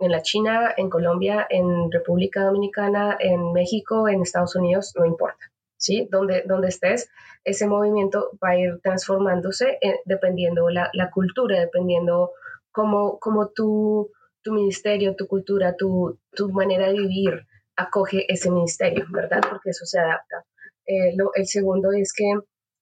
[0.00, 5.50] en la China, en Colombia, en República Dominicana, en México, en Estados Unidos, no importa.
[5.76, 6.08] ¿sí?
[6.10, 7.10] Donde, donde estés,
[7.44, 12.32] ese movimiento va a ir transformándose eh, dependiendo la, la cultura, dependiendo
[12.72, 14.10] cómo, cómo tu,
[14.42, 19.40] tu ministerio, tu cultura, tu, tu manera de vivir acoge ese ministerio, ¿verdad?
[19.48, 20.44] Porque eso se adapta.
[20.86, 22.32] Eh, el segundo es que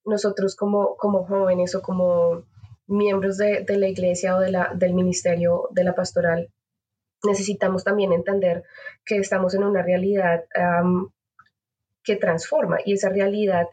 [0.04, 2.44] nosotros como, como jóvenes o como
[2.86, 6.50] miembros de, de la iglesia o de la, del ministerio de la pastoral,
[7.24, 8.64] necesitamos también entender
[9.04, 10.44] que estamos en una realidad
[12.02, 13.66] que transforma y esa realidad,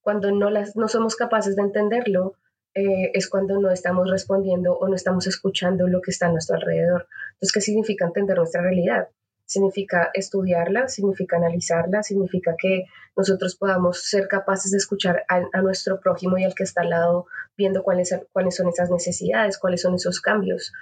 [0.00, 2.34] cuando no, las, no somos capaces de entenderlo,
[2.74, 6.56] eh, es cuando no estamos respondiendo o no estamos escuchando lo que está a nuestro
[6.56, 7.08] alrededor.
[7.40, 9.08] Entonces, ¿qué significa entender nuestra realidad?
[9.46, 12.84] Significa estudiarla, significa analizarla, significa que
[13.16, 17.26] nosotros podamos ser capaces de escuchar a, nuestro prójimo y al que está al lado,
[17.56, 20.72] viendo cuáles, cuáles son esas necesidades, cuáles son esos cambios.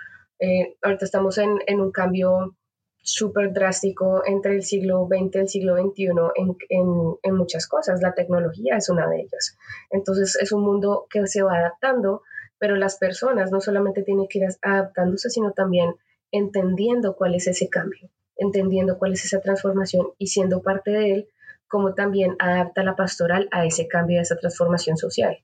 [0.40, 2.57] Eh, ahorita estamos en, en un cambio
[3.01, 8.03] súper drástico entre el siglo XX y el siglo XXI en, en, en, muchas cosas.
[8.03, 9.57] La tecnología es una de ellas.
[9.90, 12.23] Entonces es un mundo que se va adaptando,
[12.59, 15.94] pero las personas no solamente tienen que ir adaptándose, sino también
[16.33, 21.29] entendiendo cuál es ese cambio, entendiendo cuál es esa transformación y siendo parte de él,
[21.69, 25.38] como también adapta la pastoral a ese cambio, a esa transformación social.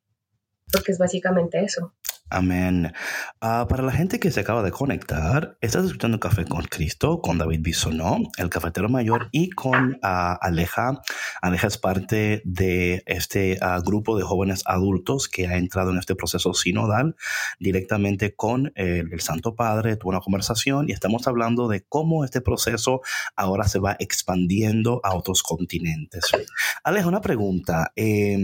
[0.73, 1.92] Porque es básicamente eso.
[2.31, 2.93] Amén.
[3.41, 7.37] Ah, para la gente que se acaba de conectar, estás escuchando Café con Cristo, con
[7.37, 11.03] David Bisonó, el cafetero mayor, y con ah, Aleja.
[11.43, 16.17] Aleja es parte de este ah, grupo de jóvenes adultos que ha entrado en este
[16.17, 17.15] proceso sinodal
[17.61, 19.97] directamente con el, Santo Padre.
[19.97, 23.03] Tuvo una conversación y estamos hablando de cómo este proceso
[23.37, 26.25] ahora se va expandiendo a otros continentes.
[26.83, 27.93] Aleja, una pregunta.
[27.95, 28.39] Eh,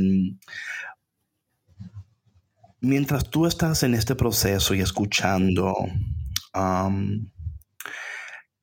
[2.82, 5.74] Mientras tú estás en este proceso y escuchando,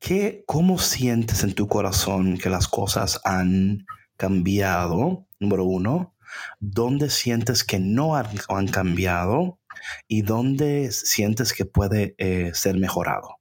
[0.00, 5.28] ¿qué, ¿cómo sientes en tu corazón que las cosas han cambiado?
[5.38, 6.16] Número uno.
[6.58, 9.60] ¿Dónde sientes que no han, cambiado?
[10.08, 13.36] ¿Y dónde sientes que puede eh, ser mejorado?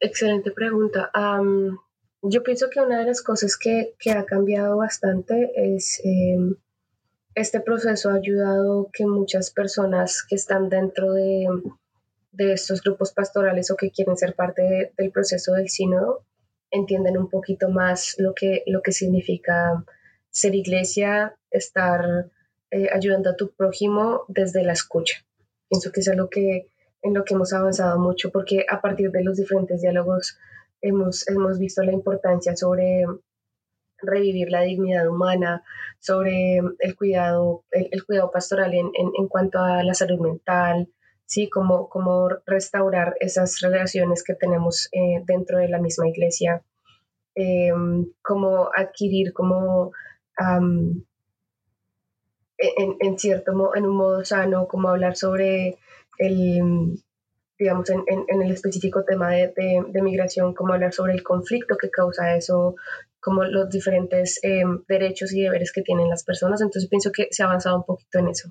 [0.00, 1.10] Excelente pregunta.
[2.20, 6.56] yo pienso que una de las cosas que, ha cambiado bastante es em,
[7.34, 11.48] este proceso ha ayudado que muchas personas que están dentro de,
[12.36, 16.24] estos grupos pastorales o que quieren ser parte del proceso del sínodo
[16.70, 19.84] entiendan un poquito más lo que, lo que significa
[20.30, 22.30] ser iglesia, estar
[22.72, 25.24] eh, ayudando a tu prójimo desde la escucha.
[25.68, 26.66] Pienso que es algo que,
[27.02, 30.36] en lo que hemos avanzado mucho porque a partir de los diferentes diálogos
[30.80, 33.04] hemos, hemos visto la importancia sobre
[34.06, 35.62] revivir la dignidad humana,
[36.04, 40.88] sobre el cuidado, el, cuidado pastoral en, en, cuanto a la salud mental,
[41.24, 41.48] ¿sí?
[41.48, 46.62] Cómo, cómo restaurar esas relaciones que tenemos eh, dentro de la misma iglesia,
[47.34, 49.92] em, cómo adquirir, cómo
[50.38, 51.06] en,
[53.00, 55.78] en, cierto en un modo sano, cómo hablar sobre
[56.18, 57.02] el,
[57.58, 61.76] digamos, en, en, el específico tema de, de, de, migración, cómo hablar sobre el conflicto
[61.76, 62.74] que causa eso,
[63.24, 66.60] como los diferentes em, derechos y deberes que tienen las personas.
[66.60, 68.50] Entonces pienso que se ha avanzado un poquito en eso.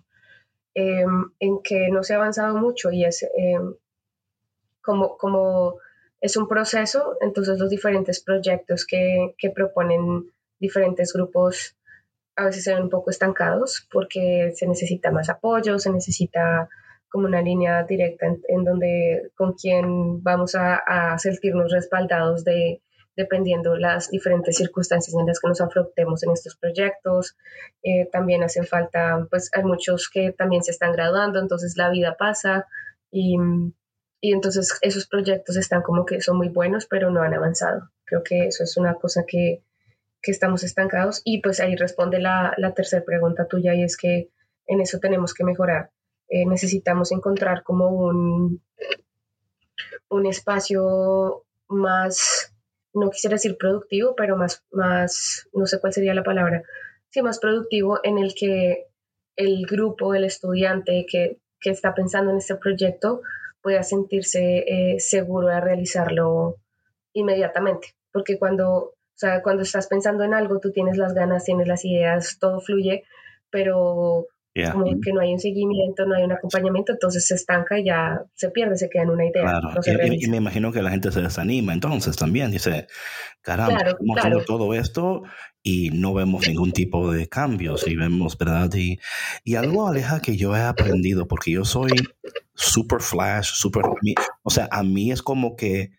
[0.74, 3.76] Em, en que no se ha avanzado mucho y es em,
[4.82, 5.76] como, como
[6.20, 11.76] es un proceso, entonces los diferentes proyectos que, que, proponen diferentes grupos
[12.36, 16.68] a veces se ven un poco estancados porque se necesita más apoyo, se necesita
[17.10, 22.82] como una línea directa en, donde con quien vamos a, a sentirnos respaldados de
[23.16, 27.36] dependiendo las diferentes circunstancias en las que nos afrontemos en estos proyectos.
[27.84, 32.16] Eh, también hacen falta, pues hay muchos que también se están graduando, entonces la vida
[32.18, 32.68] pasa
[33.12, 33.38] y,
[34.22, 37.90] y entonces esos proyectos están como que son muy buenos, pero no han avanzado.
[38.06, 39.64] Creo que eso es una cosa que,
[40.22, 44.30] que estamos estancados y pues ahí responde la, la tercera pregunta tuya y es que
[44.66, 45.92] en eso tenemos que mejorar.
[46.30, 48.64] Eh, necesitamos encontrar como un,
[50.10, 52.53] un espacio más
[52.94, 56.64] no quisiera decir productivo, pero más, más, no sé cuál sería la palabra,
[57.10, 58.88] sí, más productivo en el que
[59.36, 63.22] el grupo, el estudiante que, que está pensando en este proyecto
[63.62, 66.58] pueda sentirse eh, seguro de realizarlo
[67.14, 67.96] inmediatamente.
[68.12, 71.84] Porque cuando, o sea, cuando estás pensando en algo, tú tienes las ganas, tienes las
[71.86, 73.04] ideas, todo fluye,
[73.50, 74.28] pero
[74.72, 78.24] como que no hay un seguimiento, no hay un acompañamiento, entonces se estanca y ya
[78.36, 79.44] se pierde, se queda en una idea.
[79.44, 79.82] Claro.
[80.12, 82.88] y, me imagino que la gente se desanima entonces también, dice,
[83.42, 85.24] caramba, estamos haciendo todo esto
[85.64, 88.72] y no vemos ningún tipo de cambios y vemos, ¿verdad?
[88.76, 89.00] Y,
[89.44, 91.92] y algo, Aleja, que yo he aprendido, porque yo soy
[92.54, 93.84] super flash, super...
[94.44, 95.92] O sea, a mí es como que,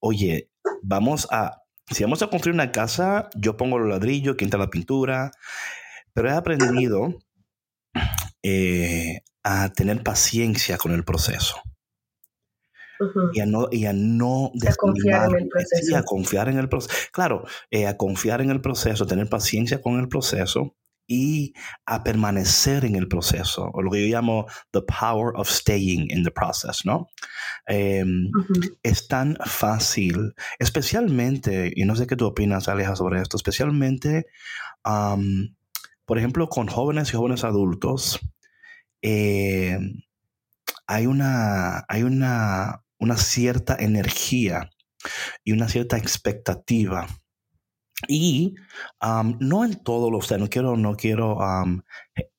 [0.00, 0.50] oye,
[0.82, 1.62] vamos a...
[1.90, 5.30] Si vamos a construir una casa, yo pongo los ladrillos, quinta la pintura,
[6.14, 7.18] pero he aprendido
[8.42, 11.56] eh, a tener paciencia con el proceso.
[13.32, 15.96] y, a no, y a no a confiar en el proceso.
[15.96, 16.94] a confiar en el proceso.
[17.12, 20.76] Claro, eh, a confiar en el proceso, tener paciencia con el proceso
[21.06, 21.52] y
[21.84, 26.22] a permanecer en el proceso, o lo que yo llamo the power of staying in
[26.22, 27.08] the process, ¿no?
[27.66, 28.30] Em,
[28.82, 34.26] es tan fácil, especialmente, y no sé qué tú opinas, Aleja, sobre esto, especialmente
[36.04, 38.20] por ejemplo, con jóvenes y jóvenes adultos,
[39.02, 39.78] eh,
[40.86, 44.70] hay, una, hay una, una cierta energía
[45.44, 47.06] y una cierta expectativa
[48.08, 48.54] y
[49.04, 51.82] um, no en todos los, no quiero, no quiero, um,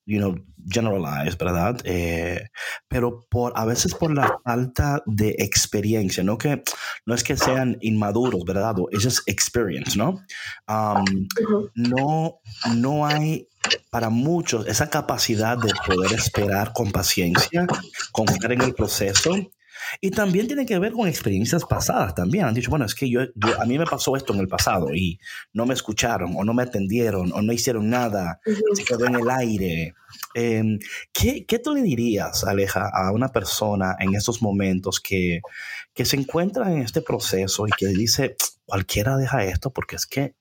[0.05, 0.35] you know,
[0.69, 1.79] generalize, ¿verdad?
[1.83, 2.49] Eh,
[2.87, 6.63] pero por, a veces por la falta de experiencia, no que,
[7.05, 8.75] no es que sean inmaduros, ¿verdad?
[8.91, 10.21] Es just experience, ¿no?
[10.67, 11.27] Um,
[11.75, 12.39] no,
[12.75, 13.47] no hay
[13.89, 17.67] para muchos esa capacidad de poder esperar con paciencia,
[18.11, 19.35] confiar en el proceso
[20.01, 22.45] y también tiene que ver con experiencias pasadas también.
[22.45, 23.21] Han dicho, bueno, es que yo,
[23.59, 25.19] a mí me pasó esto en el pasado y
[25.53, 28.39] no me escucharon o no me atendieron o no hicieron nada,
[28.73, 29.95] se quedó en el aire.
[30.33, 30.79] Em,
[31.11, 35.41] ¿qué, ¿qué, tú le dirías, Aleja, a una persona en estos momentos que,
[35.93, 40.35] que se encuentra en este proceso y que dice, cualquiera deja esto porque es que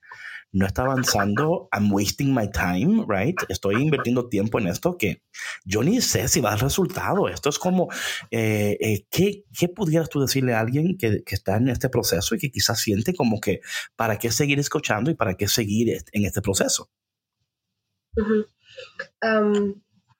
[0.53, 3.35] no está avanzando, I'm wasting my time, right?
[3.49, 5.23] Estoy invirtiendo tiempo en esto que
[5.65, 7.27] yo ni sé si va a dar resultado.
[7.27, 7.89] Esto es como,
[8.29, 12.35] eh, eh, ¿qué, ¿qué, pudieras tú decirle a alguien que, que, está en este proceso
[12.35, 13.61] y que quizás siente como que,
[13.95, 16.89] ¿para qué seguir escuchando y para qué seguir en este proceso?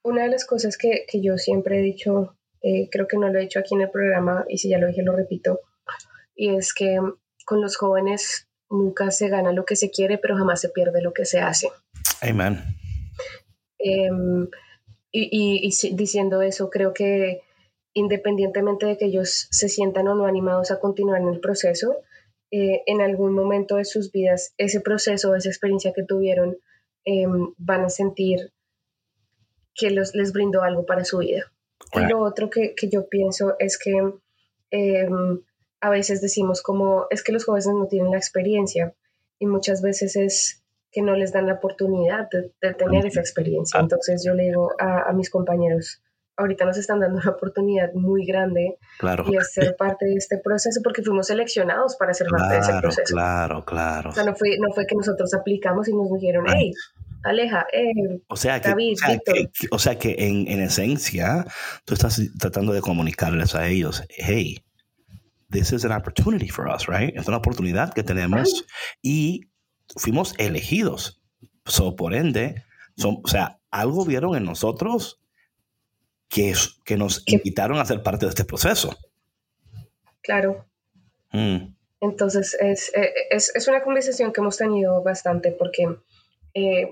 [0.03, 3.37] una de las cosas que, que, yo siempre he dicho, eh, creo que no lo
[3.37, 5.59] he dicho aquí en el programa y si ya lo dije lo repito,
[6.35, 6.97] y es que
[7.45, 11.13] con los jóvenes nunca se gana lo que se quiere, pero jamás se pierde lo
[11.13, 11.69] que se hace.
[12.21, 12.59] Amén.
[13.79, 14.47] Em,
[15.11, 17.41] y, diciendo eso, creo que
[17.93, 21.97] independientemente de que ellos se sientan o no animados a continuar en el proceso,
[22.49, 26.57] eh, en algún momento de sus vidas, ese proceso, esa experiencia que tuvieron,
[27.05, 28.51] em, van a sentir
[29.75, 31.51] que los, les brindó algo para su vida.
[31.93, 33.91] Y lo otro que, que, yo pienso es que
[34.71, 35.41] em,
[35.83, 38.95] a veces decimos como es que los jóvenes no tienen la experiencia
[39.37, 43.77] y muchas veces es que no les dan la oportunidad de, tener esa experiencia.
[43.79, 43.83] Ah.
[43.83, 46.01] Entonces yo le digo a, mis compañeros,
[46.37, 49.25] ahorita nos están dando una oportunidad muy grande claro.
[49.27, 53.13] y ser parte de este proceso porque fuimos seleccionados para ser parte de ese proceso.
[53.13, 54.11] Claro, claro.
[54.11, 56.71] O sea, no fue, no fue que nosotros aplicamos y nos dijeron, hey,
[57.23, 61.45] Aleja, eh, o sea que, David, o sea que, o sea que en, en, esencia
[61.83, 64.63] tú estás tratando de comunicarles a ellos, hey,
[65.53, 67.15] this is an opportunity for us, right?
[67.15, 68.65] Es una oportunidad que tenemos
[69.01, 69.49] y
[69.95, 71.21] fuimos elegidos.
[71.65, 72.65] So, por ende,
[72.97, 75.21] son, o sea, algo vieron en nosotros
[76.27, 78.97] que, que nos invitaron a ser parte de este proceso.
[80.21, 80.65] Claro.
[81.31, 81.73] Mm.
[82.01, 85.87] Entonces, es, eh, es, es, una conversación que hemos tenido bastante porque,
[86.53, 86.91] eh,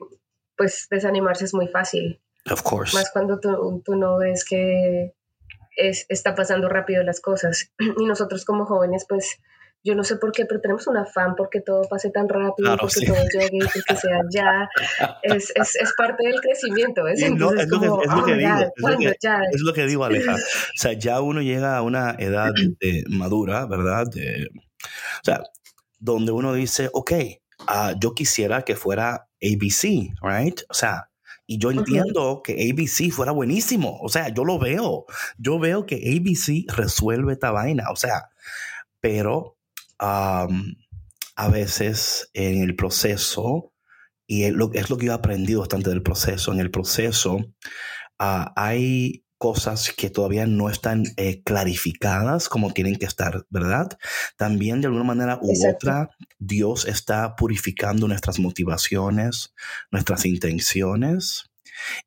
[0.56, 2.22] pues, desanimarse es muy fácil.
[2.50, 2.96] Of course.
[2.96, 5.14] Más cuando tú, tú no ves que
[5.76, 7.72] es, está pasando rápido las cosas.
[8.00, 9.40] Y nosotros como jóvenes, pues
[9.84, 13.06] yo no sé por qué, pero tenemos un afán porque todo pase tan rápido, porque
[13.06, 14.70] todo llegue, porque sea ya.
[15.24, 17.08] Es, es, es, parte del crecimiento.
[17.08, 18.14] Es, es, lo, que, digo, es,
[19.62, 20.36] lo que, digo, Aleja.
[20.36, 22.52] O sea, ya uno llega a una edad
[23.10, 24.08] madura, ¿verdad?
[24.08, 25.42] o sea,
[26.00, 27.12] donde uno dice, ok,
[27.68, 30.62] uh, yo quisiera que fuera ABC, right?
[30.70, 31.11] O sea,
[31.52, 34.00] y yo entiendo que ABC fuera buenísimo.
[34.02, 35.06] O sea, yo lo veo.
[35.38, 37.90] Yo veo que ABC resuelve esta vaina.
[37.92, 38.30] O sea,
[39.02, 39.58] pero
[40.00, 40.48] a
[41.52, 43.74] veces en el proceso,
[44.26, 47.40] y es lo, es lo, que yo he aprendido bastante del proceso, en el proceso
[48.18, 53.98] ah, hay cosas que todavía no están eh, clarificadas como tienen que estar, ¿verdad?
[54.38, 59.56] También de alguna manera u otra, Dios está purificando nuestras motivaciones,
[59.90, 61.50] nuestras intenciones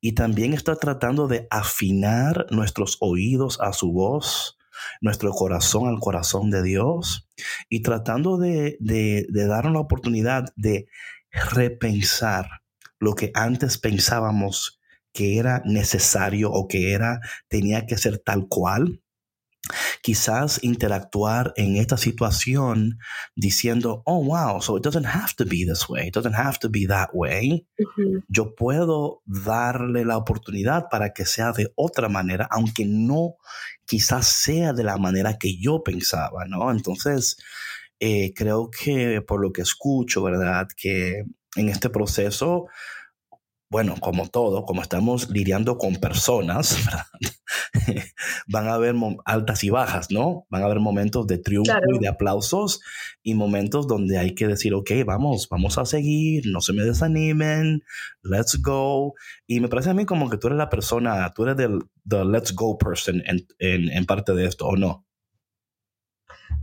[0.01, 4.57] y también está tratando de afinar nuestros oídos a su voz,
[5.01, 7.29] nuestro corazón al corazón de Dios
[7.69, 10.87] y tratando de, de, de darnos la oportunidad de
[11.33, 12.63] repensar
[13.01, 14.79] lo que antes pensábamos
[15.15, 19.01] que era necesario o que era, tenía que ser tal cual.
[20.03, 22.99] Quizás interactuar en esta situación
[23.35, 26.69] diciendo, oh, wow, so it doesn't have to be this way, it doesn't have to
[26.69, 27.67] be that way.
[28.29, 33.37] Yo puedo darle la oportunidad para que sea de otra manera, aunque no
[33.87, 36.71] quizás sea de la manera que yo pensaba, ¿no?
[36.71, 37.39] Entonces,
[38.01, 40.69] eh, creo que por lo que escucho, ¿verdad?
[40.77, 41.25] Que
[41.57, 42.67] en este proceso
[43.71, 46.79] bueno, como todo, como estamos lidiando con personas,
[48.49, 50.47] van a haber altas y bajas, ¿no?
[50.51, 52.81] Van a haber momentos de triunfo y de aplausos
[53.23, 57.83] y momentos donde hay que decir, ok, vamos, vamos a seguir, no se me desanimen,
[58.23, 59.15] let's go.
[59.47, 61.81] Y me parece a mí como que tú eres la persona, tú eres el
[62.31, 65.05] let's go person en, en parte de esto, ¿o no?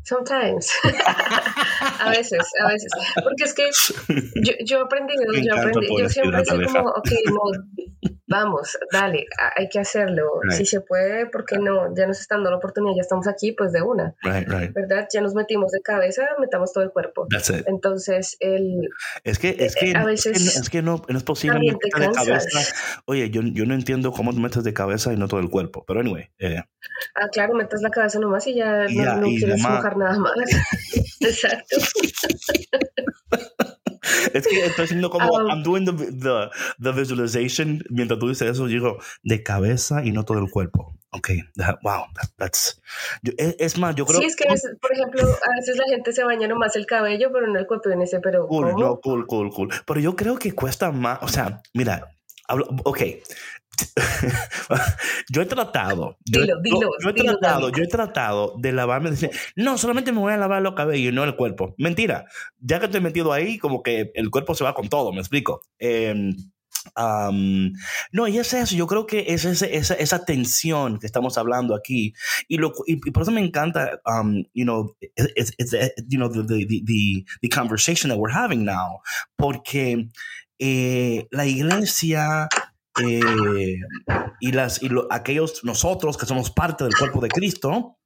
[0.03, 0.71] Sometimes.
[1.99, 2.91] a veces, a veces.
[3.23, 3.69] Porque es que
[4.35, 9.69] yo, yo he aprendido, yo, aprendí, yo siempre soy como, ok, no, vamos, dale, hay
[9.69, 10.39] que hacerlo.
[10.49, 11.93] Si se puede, porque no?
[11.95, 14.15] Ya nos están dando la oportunidad, ya estamos aquí, pues de una.
[14.23, 15.07] ¿Verdad?
[15.13, 17.27] Ya nos metimos de cabeza, metamos todo el cuerpo.
[17.65, 18.89] Entonces, el...
[19.23, 22.73] Es que, es que, a veces es que, no, no, es posible meter de cabeza.
[23.05, 25.83] Oye, yo, yo no entiendo cómo te metes de cabeza y no todo el cuerpo,
[25.85, 26.29] pero anyway.
[26.39, 26.61] Eh.
[27.15, 30.33] Ah, claro, metes la cabeza nomás y ya no, quieres mojar nada más.
[31.19, 31.77] Exacto.
[34.33, 36.49] es que estoy haciendo como, um, I'm doing the, the,
[36.81, 40.97] the, visualization, mientras tú dices eso, digo, de cabeza y no todo el cuerpo.
[41.13, 41.29] Ok,
[41.83, 42.05] wow,
[42.37, 42.81] that's...
[43.37, 44.21] es, más, yo creo...
[44.21, 44.45] Sí, es que,
[44.79, 47.89] por ejemplo, a veces la gente se baña nomás el cabello, pero no el cuerpo,
[47.89, 48.47] en ese, pero...
[48.47, 49.69] Cool, no, cool, cool, cool.
[49.85, 52.15] Pero yo creo que cuesta más, o sea, mira,
[52.47, 53.01] hablo, ok,
[55.29, 60.19] yo he tratado, yo, he tratado, yo he tratado de lavarme, decir, no, solamente me
[60.19, 61.73] voy a lavar los cabellos y no el cuerpo.
[61.77, 62.25] Mentira,
[62.59, 65.61] ya que estoy metido ahí, como que el cuerpo se va con todo, me explico.
[65.79, 66.33] Em,
[68.11, 71.75] no, y es eso, yo creo que es ese, esa, esa, tensión que estamos hablando
[71.75, 72.13] aquí.
[72.47, 75.73] Y, lo, y, por eso me encanta, um, you know, it's, it's,
[76.07, 79.01] you know the, the, the, the, conversation that we're having now.
[79.37, 80.09] Porque
[80.59, 82.49] eh, la iglesia
[82.99, 83.75] eh,
[84.39, 87.97] y, las, y aquellos nosotros que somos parte del cuerpo de Cristo,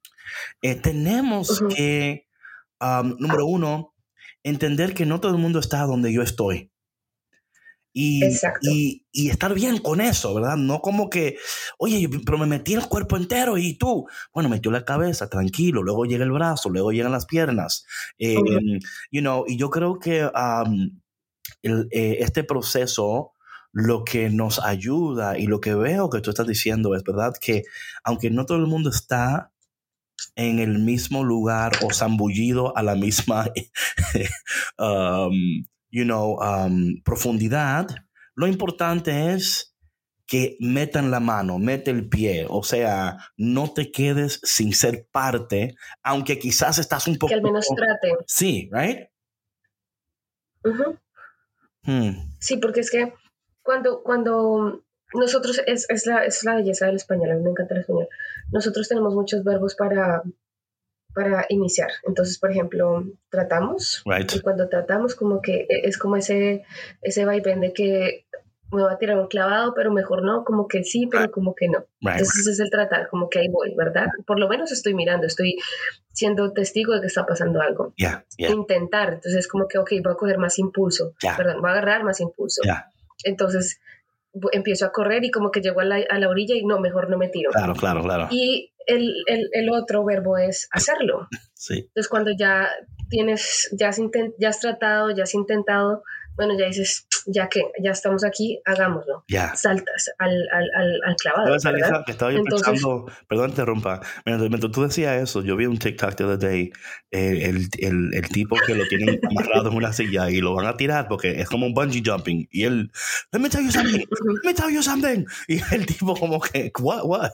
[0.62, 2.28] eh, tenemos que,
[2.80, 3.94] número uno,
[4.42, 6.70] entender que no todo el mundo está donde yo estoy.
[7.98, 8.22] Y,
[8.60, 10.58] y, y, estar bien con eso, ¿verdad?
[10.58, 11.38] No como que,
[11.78, 16.04] oye, pero me metí el cuerpo entero y tú, bueno, metió la cabeza, tranquilo, luego
[16.04, 17.86] llega el brazo, luego llegan las piernas,
[18.18, 20.28] em, you know, y yo creo que
[21.62, 23.32] el, eh, este proceso
[23.76, 27.64] lo que nos ayuda y lo que veo que tú estás diciendo es verdad que
[28.04, 29.52] aunque no todo el mundo está
[30.34, 33.44] en el mismo lugar o zambullido a la misma,
[34.78, 37.88] um, you know, um, profundidad,
[38.34, 39.76] lo importante es
[40.26, 45.76] que metan la mano, mete el pie, o sea, no te quedes sin ser parte,
[46.02, 47.28] aunque quizás estás un poco...
[47.28, 48.24] Que al menos trate.
[48.26, 49.10] Sí, right?
[51.82, 52.32] Hmm.
[52.40, 53.12] Sí, porque es que
[53.66, 57.74] cuando, cuando nosotros, es, es, la, es la belleza del español, a mí me encanta
[57.74, 58.08] el español,
[58.52, 60.22] nosotros tenemos muchos verbos para,
[61.14, 61.90] para iniciar.
[62.06, 64.02] Entonces, por ejemplo, tratamos,
[64.36, 66.64] y cuando tratamos como que e, es como ese,
[67.02, 68.26] ese vaivén de que
[68.72, 71.68] me va a tirar un clavado, pero mejor no, como que sí, pero como que
[71.68, 71.84] no.
[72.00, 74.08] Entonces es el tratar, como que ahí voy, ¿verdad?
[74.26, 75.56] Por lo menos estoy mirando, estoy
[76.12, 77.94] siendo testigo de que está pasando algo.
[78.36, 82.04] Intentar, entonces es como que, ok, voy a coger más impulso, perdón, voy a agarrar
[82.04, 82.62] más impulso.
[83.26, 83.80] Entonces
[84.52, 87.08] empiezo a correr y como que llego a la, a la, orilla y no, mejor
[87.08, 87.50] no me tiro.
[87.50, 88.28] Claro, claro, claro.
[88.30, 91.28] Y el, el, el otro verbo es hacerlo.
[91.58, 91.78] Sí.
[91.78, 92.68] Entonces cuando ya
[93.08, 94.00] tienes, ya has,
[94.38, 96.04] ya has tratado, ya has intentado,
[96.36, 99.24] bueno, ya dices, ya que ya estamos aquí, hagámoslo.
[99.28, 99.56] Ya.
[99.56, 101.50] Saltas al, al, al, al clavado.
[101.50, 102.04] ¿verdad?
[102.04, 106.24] que estaba yo pensando, perdón, interrumpa, mientras, tú decías eso, yo vi un TikTok the
[106.24, 106.70] other day,
[107.10, 110.66] eh, el, el, el, tipo que lo tienen amarrado en una silla y lo van
[110.66, 112.46] a tirar porque es como un bungee jumping.
[112.50, 112.90] Y él,
[113.32, 115.24] let me tell you something, let me tell you something.
[115.48, 117.30] Y el tipo como que, what, what?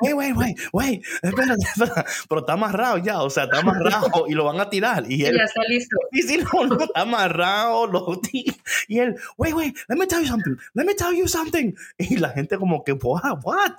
[0.00, 2.04] Wait, wait, wait, wait, espera, espera.
[2.28, 5.10] Pero está amarrado ya, o sea, está amarrado y lo van a tirar.
[5.10, 5.96] Y él, ya está listo.
[6.12, 8.41] Y si no, no está amarrado, lo tiran
[8.88, 11.74] y él, wait, wait, let me tell you something, let me tell you something.
[11.98, 13.76] Y la gente como que, what, what?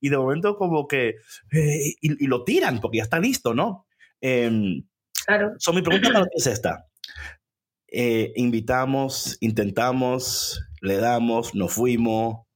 [0.00, 1.16] Y de momento como que,
[1.52, 3.86] eh, y, lo tiran porque ya está listo, ¿no?
[4.20, 4.84] Em,
[5.26, 5.54] claro.
[5.58, 6.86] So, mi pregunta para ti es esta.
[7.88, 12.46] Eh, invitamos, intentamos, le damos, nos fuimos.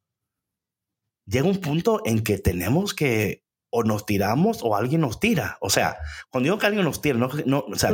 [1.27, 5.57] Llega un punto en que tenemos que o nos tiramos o alguien nos tira.
[5.61, 5.97] O sea,
[6.31, 7.91] cuando digo que alguien nos tira, no, no o sea,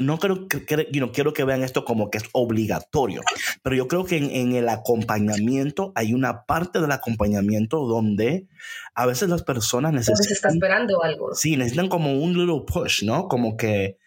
[0.00, 3.22] no creo que, quiero que vean esto como que es obligatorio,
[3.62, 8.48] pero yo creo que en, el acompañamiento hay una parte del acompañamiento donde
[8.94, 10.24] a veces las personas necesitan...
[10.24, 11.34] Se está esperando algo.
[11.34, 13.28] Sí, necesitan como un little push, ¿no?
[13.28, 13.98] Como que,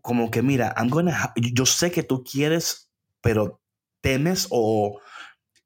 [0.00, 2.90] como que mira, I'm gonna, yo sé que tú quieres,
[3.20, 3.60] pero
[4.00, 5.00] temes o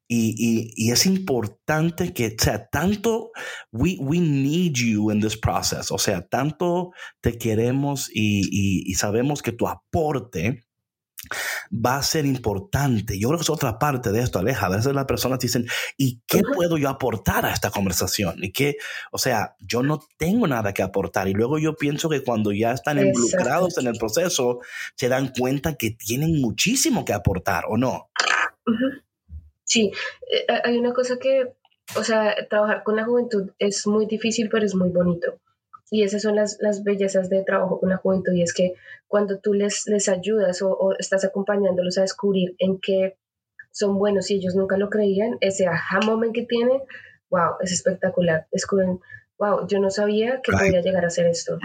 [0.08, 3.32] y, y, es importante que, o sea, tanto,
[3.72, 8.48] we, we need you in this process, o sea, tanto te queremos y,
[8.88, 10.64] y, sabemos que tu aporte
[11.72, 13.18] va a ser importante.
[13.18, 14.66] Yo creo que es otra parte de esto, Aleja.
[14.66, 18.44] A veces las personas dicen, ¿y qué puedo yo aportar a esta conversación?
[18.44, 18.76] Y que,
[19.10, 21.26] o sea, yo no tengo nada que aportar.
[21.26, 24.60] Y luego yo pienso que cuando ya están involucrados en el proceso,
[24.94, 28.08] se dan cuenta que tienen muchísimo que aportar, ¿o no?
[29.66, 29.90] Sí,
[30.32, 31.52] eh, hay una cosa que,
[31.96, 35.40] o sea, trabajar con la juventud es muy difícil, pero es muy bonito.
[35.90, 38.32] Y esas son las, las bellezas de trabajo con la juventud.
[38.32, 38.74] Y es que
[39.08, 43.18] cuando tú les, les ayudas o, estás acompañándolos a descubrir en qué
[43.72, 46.80] son buenos y ellos nunca lo creían, ese aha moment que tienen,
[47.28, 48.46] wow, es espectacular.
[48.52, 49.00] Descubren,
[49.38, 51.58] wow, yo no sabía que podía llegar a hacer esto.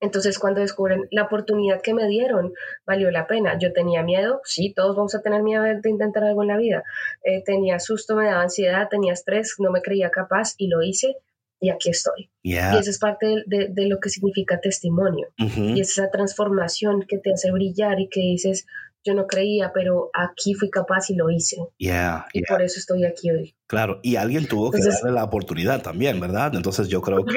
[0.00, 2.52] Entonces, cuando descubren la oportunidad que me dieron,
[2.86, 3.58] valió la pena.
[3.58, 6.84] Yo tenía miedo, sí, todos vamos a tener miedo de intentar algo en la vida.
[7.24, 11.16] Eh, tenía susto, me daba ansiedad, tenía estrés, no me creía capaz y lo hice
[11.60, 12.30] y aquí estoy.
[12.42, 15.28] Y esa es parte de, de, lo que significa testimonio.
[15.38, 18.66] Y es esa transformación que te hace brillar y que dices,
[19.06, 21.56] yo no creía, pero aquí fui capaz y lo hice.
[21.78, 23.56] y por eso estoy aquí hoy.
[23.66, 26.54] Claro, y alguien tuvo que darle la oportunidad también, ¿verdad?
[26.54, 27.36] Entonces yo creo que...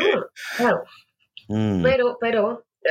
[0.57, 0.83] Claro.
[1.47, 1.83] Mm.
[1.83, 2.89] Pero, pero, eh,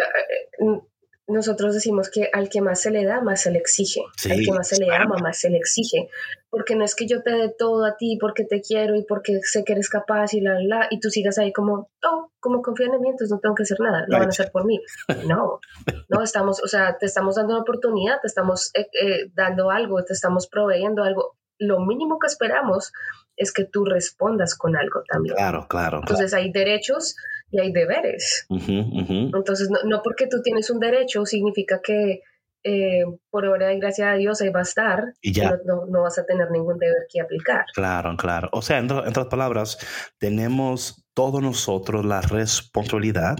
[0.60, 0.80] eh,
[1.28, 4.00] nosotros decimos que al que más se le da, más se le exige.
[4.30, 6.08] al que más se le ama, más se le exige.
[6.48, 9.40] Porque no es que yo te dé todo a ti porque te quiero y porque
[9.42, 12.94] sé que eres capaz y la, la, y tú sigas ahí como, oh, como confían
[12.94, 14.80] en mí, entonces no tengo que hacer nada, lo van a hacer por mí.
[15.26, 15.60] No,
[16.08, 20.02] no, estamos, o sea, te estamos dando una oportunidad, te estamos eh, eh, dando algo,
[20.04, 21.36] te estamos proveyendo algo.
[21.58, 22.92] Lo mínimo que esperamos
[23.36, 25.36] es que tú respondas con algo también.
[25.36, 25.98] Claro, claro.
[25.98, 27.16] Entonces hay derechos
[27.50, 28.46] y hay deberes.
[28.48, 32.22] Entonces, no, porque tú tienes un derecho significa que
[32.64, 35.58] eh, por obra y gracia de Dios ahí va a estar y ya.
[35.64, 37.64] No, no, vas a tener ningún deber que aplicar.
[37.72, 38.48] Claro, claro.
[38.52, 39.78] O sea, en, otras palabras,
[40.18, 43.38] tenemos todos nosotros la responsabilidad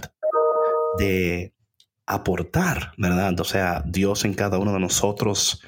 [0.97, 1.53] de
[2.05, 3.39] aportar, ¿verdad?
[3.39, 5.61] O sea, Dios en cada uno de nosotros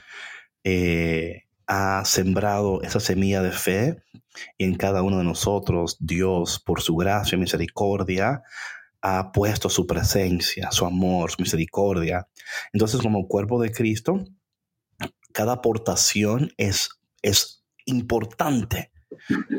[0.64, 1.44] eh,
[1.74, 4.04] ha sembrado esa semilla de fe
[4.58, 8.44] y en cada uno de nosotros Dios, por su gracia y misericordia,
[9.02, 12.28] ha puesto su presencia, su amor, su misericordia.
[12.74, 14.22] Entonces, como cuerpo de Cristo,
[15.32, 16.90] cada aportación es,
[17.22, 18.92] es importante.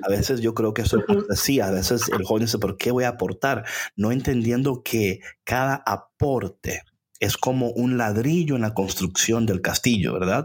[0.03, 3.05] A veces yo creo que eso es a veces el joven dice, ¿por qué voy
[3.05, 3.65] a aportar?
[3.97, 6.83] No entendiendo que cada aporte
[7.21, 10.45] es como un ladrillo en la construcción del castillo, ¿verdad?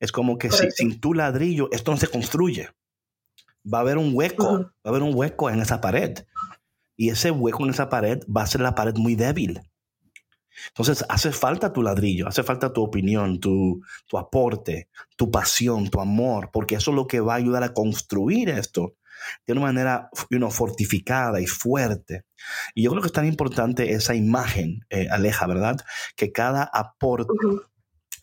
[0.00, 2.70] Es como que sin tu ladrillo esto no se construye.
[3.72, 6.24] Va a haber un hueco, va a haber un hueco en esa pared.
[6.96, 9.60] Y ese hueco en esa pared va a ser la pared muy débil.
[10.68, 16.00] Entonces hace falta tu ladrillo, hace falta tu opinión, tu, tu aporte, tu pasión, tu
[16.00, 18.94] amor, porque eso es lo que va a ayudar a construir esto
[19.46, 20.10] de una manera
[20.50, 22.24] fortificada y fuerte.
[22.74, 25.78] Y yo creo que es tan importante esa imagen, eh, Aleja, ¿verdad?
[26.16, 27.32] Que cada aporte,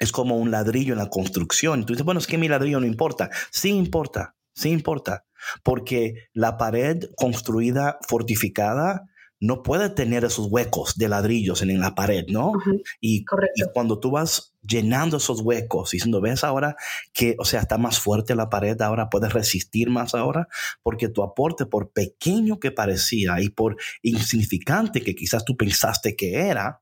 [0.03, 1.81] es como un ladrillo en la construcción.
[1.81, 3.29] Y tú dices, bueno, es que mi ladrillo no importa.
[3.51, 5.25] Sí importa, sí importa.
[5.63, 9.05] Porque la pared construida, fortificada,
[9.39, 12.53] no puede tener esos huecos de ladrillos en, la pared, ¿no?
[13.01, 13.25] y,
[13.55, 16.77] y, cuando tú vas llenando esos huecos, diciendo, ves ahora
[17.11, 20.47] que, o sea, está más fuerte la pared, ahora puedes resistir más ahora,
[20.81, 26.47] porque tu aporte, por pequeño que parecía y por insignificante que quizás tú pensaste que
[26.47, 26.81] era,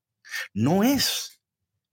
[0.54, 1.42] no es.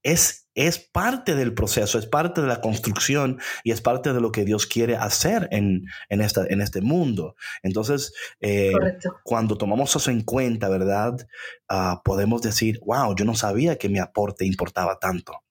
[0.03, 4.33] Es es parte del proceso, es parte de la construcción y es parte de lo
[4.33, 7.37] que Dios quiere hacer en, esta, en este mundo.
[7.63, 8.73] Entonces, eh,
[9.23, 11.17] cuando tomamos eso en cuenta, ¿verdad?
[11.69, 15.45] Ah, podemos decir, wow, yo no sabía que mi aporte importaba tanto.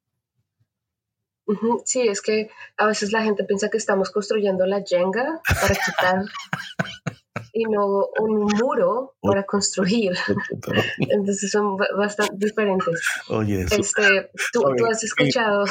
[1.85, 6.25] Sí, es que a veces la gente piensa que estamos construyendo la Jenga para quitar
[7.53, 10.13] y no un muro para construir.
[10.99, 13.01] Entonces son bastante diferentes.
[13.29, 15.65] Oye, este, tú, tú, has escuchado.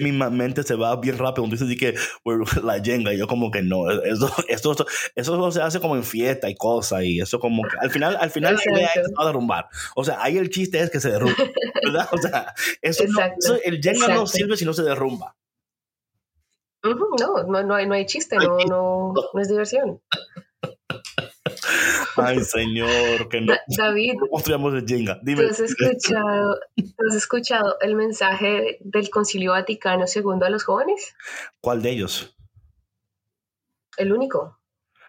[0.00, 1.94] Mi, mente se va bien rápido dices que
[2.62, 4.74] la jenga, yo como que no, eso, esto,
[5.14, 8.30] eso se hace como en fiesta y cosas y eso como que al final, al
[8.30, 9.68] final la idea es a derrumbar.
[9.94, 11.36] O sea, ahí el chiste es que se derrumba,
[11.84, 12.08] ¿verdad?
[12.12, 13.04] O sea, eso,
[13.64, 15.36] el jenga no sirve si no se derrumba.
[16.82, 20.00] no, no, no, hay, no hay chiste, no, no, no es diversión.
[22.16, 23.54] Ay, señor, que no.
[23.76, 25.18] David, construyamos el Jenga.
[25.22, 25.44] Dime.
[25.44, 31.14] ¿tú has, escuchado, has escuchado el mensaje del Concilio Vaticano II a los jóvenes?
[31.60, 32.36] ¿Cuál de ellos?
[33.96, 34.61] El único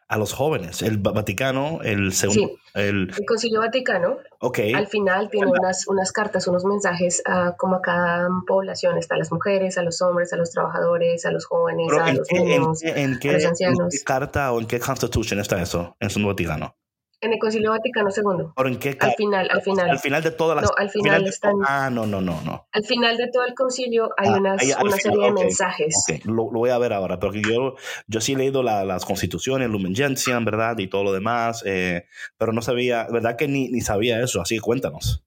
[0.08, 0.82] a los jóvenes.
[0.82, 2.51] El Vaticano, el segundo.
[2.74, 4.18] El, Concilio Vaticano.
[4.39, 4.74] Okay.
[4.74, 8.97] Al final tiene unas, unas cartas, unos mensajes a, como a cada población.
[8.97, 12.32] Está a las mujeres, a los hombres, a los trabajadores, a los jóvenes, a los
[12.32, 13.80] niños, en qué, a los ancianos.
[13.80, 16.76] ¿En qué carta o en qué constitución está eso en su Vaticano?
[17.24, 18.47] En el Concilio Vaticano II.
[18.53, 18.97] ¿Por en qué?
[18.99, 19.89] Al final, al final.
[19.89, 20.65] Al final de todas las.
[20.65, 21.53] No, al final, están.
[21.65, 22.67] Ah, no, no, no, no.
[22.74, 25.95] Al final de todo el concilio hay ah, unas, una serie de mensajes.
[26.26, 27.76] Lo, lo, voy a ver ahora, porque yo,
[28.07, 30.78] yo sí he leído la, las constituciones, Lumen Gentium, ¿verdad?
[30.80, 32.07] Y todo lo demás, eh,
[32.38, 33.38] pero no sabía, ¿verdad?
[33.38, 35.24] Que ni, ni sabía eso, así que cuéntanos.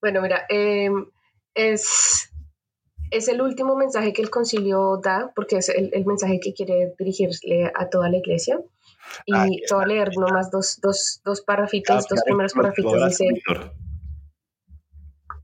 [0.00, 1.06] Bueno, mira, em,
[1.54, 2.30] es,
[3.10, 6.94] es el último mensaje que el concilio da, porque es el, el mensaje que quiere
[6.96, 8.60] dirigirle a toda la iglesia.
[9.24, 13.08] Y te voy a leer nomás dos, dos, dos párrafitos, dos primeros párrafitos.
[13.08, 13.28] Dice.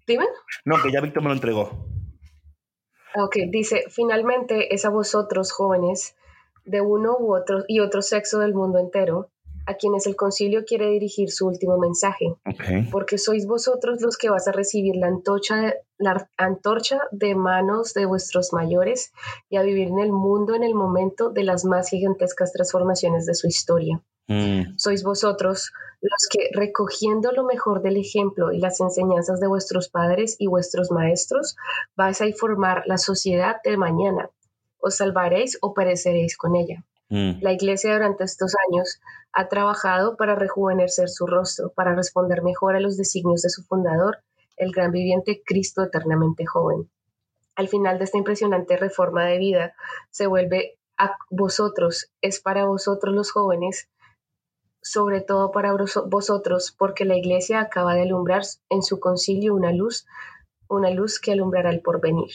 [0.07, 0.27] Dime.
[0.65, 1.87] No, que ya Víctor me lo entregó.
[3.15, 6.17] Ok, dice, finalmente es a vosotros, jóvenes,
[6.65, 9.31] de uno u otro y otro sexo del mundo entero,
[9.67, 12.35] a quienes el concilio quiere dirigir su último mensaje.
[12.91, 18.07] Porque sois vosotros los que vas a recibir la antorcha, la antorcha de manos de
[18.07, 19.13] vuestros mayores
[19.49, 23.35] y a vivir en el mundo en el momento de las más gigantescas transformaciones de
[23.35, 24.03] su historia.
[24.29, 24.79] Mm.
[24.79, 30.37] Sois vosotros los que, recogiendo lo mejor del ejemplo y las enseñanzas de vuestros padres
[30.39, 31.57] y vuestros maestros,
[31.97, 34.31] vais a informar la sociedad de mañana.
[34.79, 36.85] Os salvaréis o pereceréis con ella.
[37.09, 37.43] Mm.
[37.43, 39.01] La Iglesia durante estos años
[39.33, 44.19] ha trabajado para rejuvenecer su rostro, para responder mejor a los designios de su fundador,
[44.57, 46.91] el gran viviente Cristo eternamente joven.
[47.55, 49.75] Al final de esta impresionante reforma de vida,
[50.11, 53.89] se vuelve a vosotros, es para vosotros los jóvenes,
[54.81, 55.75] sobre todo para
[56.07, 60.07] vosotros, porque la Iglesia acaba de alumbrar en su concilio una luz,
[60.69, 62.33] una luz que alumbrará el porvenir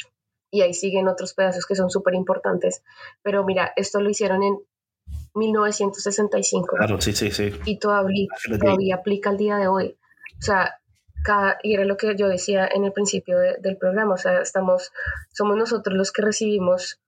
[0.52, 2.84] y ahí siguen otros pedazos que son súper importantes.
[3.22, 4.58] Pero mira, esto lo hicieron en
[5.34, 6.76] 1965.
[6.78, 7.52] Claro, sí, sí, sí.
[7.66, 8.28] Y todavía,
[8.60, 9.98] todavía aplica al día de hoy.
[10.40, 10.80] O sea,
[11.64, 14.92] y era lo que yo decía en el principio del programa, o sea, estamos,
[15.32, 17.02] somos nosotros los que recibimos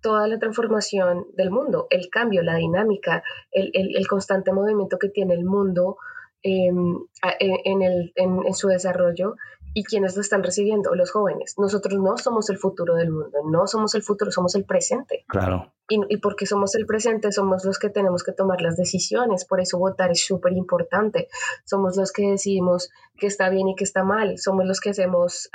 [0.00, 5.34] toda la transformación del mundo, el cambio, la dinámica, el, el, constante movimiento que tiene
[5.34, 5.96] el mundo
[6.42, 6.98] em,
[7.40, 9.34] en, el, en, su desarrollo
[9.78, 11.54] y quienes lo están recibiendo, los jóvenes.
[11.56, 15.24] Nosotros no somos el futuro del mundo, no somos el futuro, somos el presente.
[15.28, 15.72] Claro.
[15.88, 19.60] Y, y porque somos el presente, somos los que tenemos que tomar las decisiones, por
[19.60, 21.28] eso votar es súper importante.
[21.64, 25.48] Somos los que decidimos qué está bien y qué está mal, somos los que hacemos...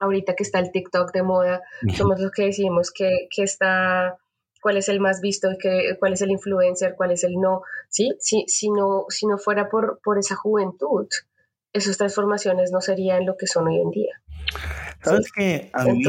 [0.00, 1.62] ahorita que está el TikTok de moda,
[1.96, 4.18] somos los que decidimos qué, está,
[4.60, 7.62] cuál es el más visto, qué, cuál es el influencer, cuál es el no.
[7.88, 8.14] ¿sí?
[8.20, 11.08] Si, si, no, si no fuera por, por esa juventud,
[11.72, 14.22] esas transformaciones no serían lo que son hoy en día.
[15.02, 16.02] Sabes que a mí,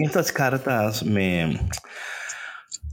[0.00, 1.58] estas cartas me...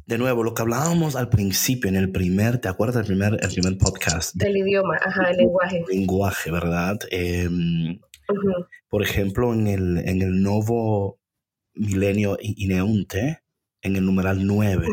[0.05, 3.49] De nuevo, lo que hablábamos al principio, en el primer, ¿te acuerdas del primer, el
[3.49, 4.35] primer podcast?
[4.35, 5.83] Del idioma, ajá, el lenguaje.
[5.87, 6.99] Lenguaje, ¿verdad?
[7.11, 7.99] Em,
[8.89, 11.19] por ejemplo, en el, en el nuevo
[11.75, 13.43] milenio Ineunte,
[13.81, 14.87] en el numeral 9,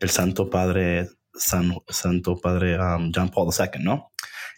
[0.00, 2.78] el Santo Padre, Santo Padre
[3.14, 4.12] John Paul II, ¿no?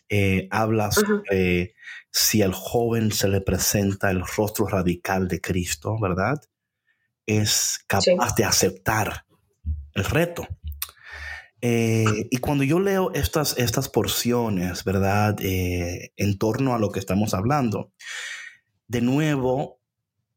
[0.09, 1.74] Eh, habla sobre
[2.11, 6.40] si al joven se le presenta el rostro radical de Cristo, ¿verdad?
[7.26, 9.24] Es capaz de aceptar
[9.94, 10.46] el reto.
[11.61, 15.36] Eh, y cuando yo leo estas, estas porciones, ¿verdad?
[15.40, 17.92] Eh, en torno a lo que estamos hablando,
[18.86, 19.80] de nuevo,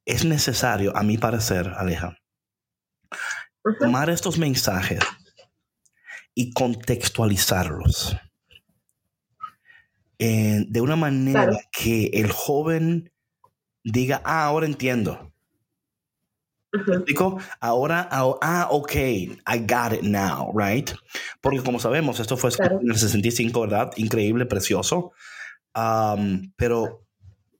[0.05, 2.17] es necesario, a mi parecer, Aleja,
[3.79, 4.99] tomar estos mensajes
[6.33, 8.17] y contextualizarlos
[10.23, 13.11] eh, de una manera que el joven
[13.83, 15.33] diga, ah, ahora entiendo.
[17.59, 20.91] Ahora, ah, ok, I got it now, right?
[21.41, 23.91] Porque como sabemos, esto fue en el 65, ¿verdad?
[23.95, 25.11] Increíble, precioso.
[25.75, 27.07] Um, pero,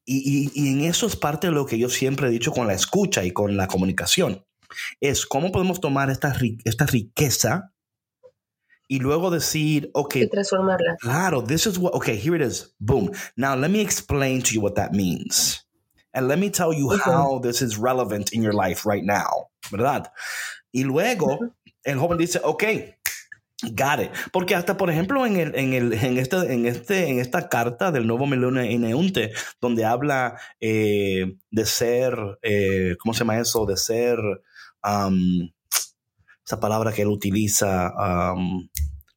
[0.06, 2.76] y, y, en eso es parte de lo que yo siempre he dicho con la
[2.76, 4.46] escucha y con la comunicación.
[5.00, 7.71] Es cómo podemos tomar esta, esta riqueza
[8.92, 10.16] y luego decir, ok.
[10.18, 10.98] Y transformarla.
[11.00, 12.76] Claro, this is what, okay, here it is.
[12.82, 13.10] Boom.
[13.38, 15.66] Now let me explain to you what that means.
[16.14, 20.12] And let me tell you how this is relevant in your life right now, ¿verdad?
[20.74, 21.40] Y luego
[21.86, 22.64] el joven dice, ok,
[23.74, 24.12] got it.
[24.34, 27.94] Porque hasta, por ejemplo, en, el, en, el, en, este, en, este, en esta carta
[27.94, 29.32] del nuevo Melone Eunte,
[29.62, 33.66] donde habla eh, de ser, eh, ¿cómo se llama eso?
[33.66, 34.20] De ser,
[36.52, 37.94] esa palabra que él utiliza,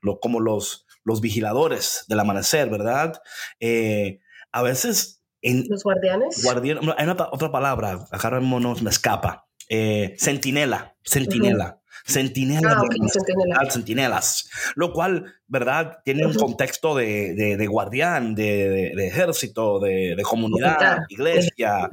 [0.00, 3.20] lo, como los, los vigiladores del amanecer, ¿verdad?
[3.58, 4.20] Eh,
[4.52, 5.20] a veces...
[5.42, 6.46] En, ¿Los guardianes?
[6.96, 9.46] hay otra palabra, acá mismo no me escapa.
[10.16, 11.80] sentinela, sentinela.
[12.06, 12.82] Sentinela,
[13.56, 14.50] ah, sentinelas.
[14.74, 15.98] Lo cual, ¿verdad?
[16.04, 21.88] Tiene un contexto de, de, guardián, de, de, ejército, de, comunidad, iglesia.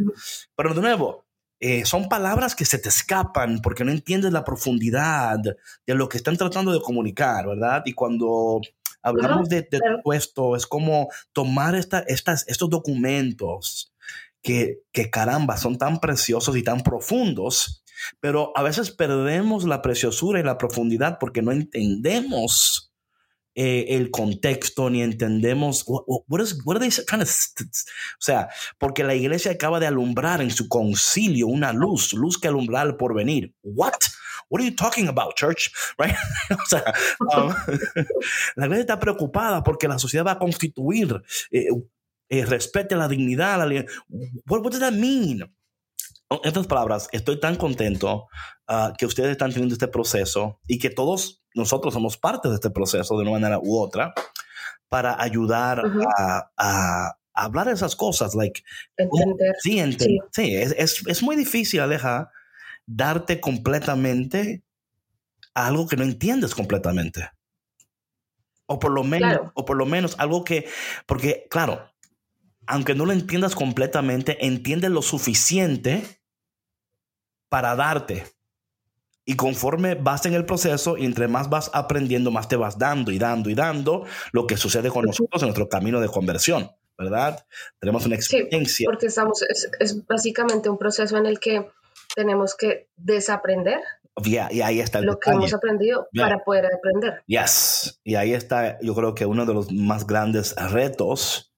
[0.55, 1.25] Pero de nuevo,
[1.61, 6.17] eh, son palabras que se te escapan porque no entiendes la profundidad de lo que
[6.17, 7.83] están tratando de comunicar, ¿verdad?
[7.85, 8.59] Y cuando
[9.03, 9.79] hablamos de, de
[10.13, 13.93] esto, es como tomar esta, estas, estos documentos
[14.41, 17.81] que, que caramba, son tan preciosos y tan profundos
[18.19, 22.80] pero a veces perdemos la preciosura y la profundidad porque no entendemos
[23.53, 29.03] eh, el contexto ni entendemos what, is, what are they trying to, o sea, porque
[29.03, 33.53] la iglesia acaba de alumbrar en su concilio una luz, luz que alumbrar el porvenir.
[33.61, 33.99] What?
[34.49, 35.71] What are you talking about, church?
[35.97, 36.15] Right?
[36.51, 37.53] o sea, um,
[38.55, 41.21] la iglesia está preocupada porque la sociedad va a constituir
[41.51, 41.67] eh,
[42.29, 43.59] eh, respete la dignidad.
[43.59, 43.85] La,
[44.47, 45.41] what, what does that mean?
[46.29, 48.29] En otras palabras, estoy tan contento
[48.71, 52.69] ah, que ustedes están teniendo este proceso y que todos nosotros somos parte de este
[52.69, 54.13] proceso de una manera u otra
[54.89, 55.83] para ayudar
[56.57, 58.35] a, hablar de esas cosas.
[58.35, 58.63] Like,
[58.97, 59.55] entender.
[59.59, 59.81] Sí,
[60.31, 60.55] sí.
[60.55, 62.29] es, es, muy difícil, Aleja,
[62.85, 64.63] darte completamente
[65.53, 67.29] algo que no entiendes completamente.
[68.65, 70.69] O por lo menos, o por lo menos algo que,
[71.05, 71.91] porque claro,
[72.67, 76.21] aunque no lo entiendas completamente, entiendes lo suficiente
[77.49, 78.25] para darte.
[79.31, 83.11] Y conforme vas en el proceso y entre más vas aprendiendo, más te vas dando
[83.11, 87.45] y dando y dando lo que sucede con nosotros en nuestro camino de conversión, ¿verdad?
[87.79, 88.75] Tenemos una experiencia.
[88.75, 89.41] Sí, porque estamos,
[89.79, 91.65] es, básicamente un proceso en el que
[92.13, 93.79] tenemos que desaprender
[94.21, 97.23] y ahí está lo que hemos aprendido para poder aprender.
[97.25, 98.01] Yes.
[98.03, 101.50] Y ahí está, yo creo que uno de los más grandes retos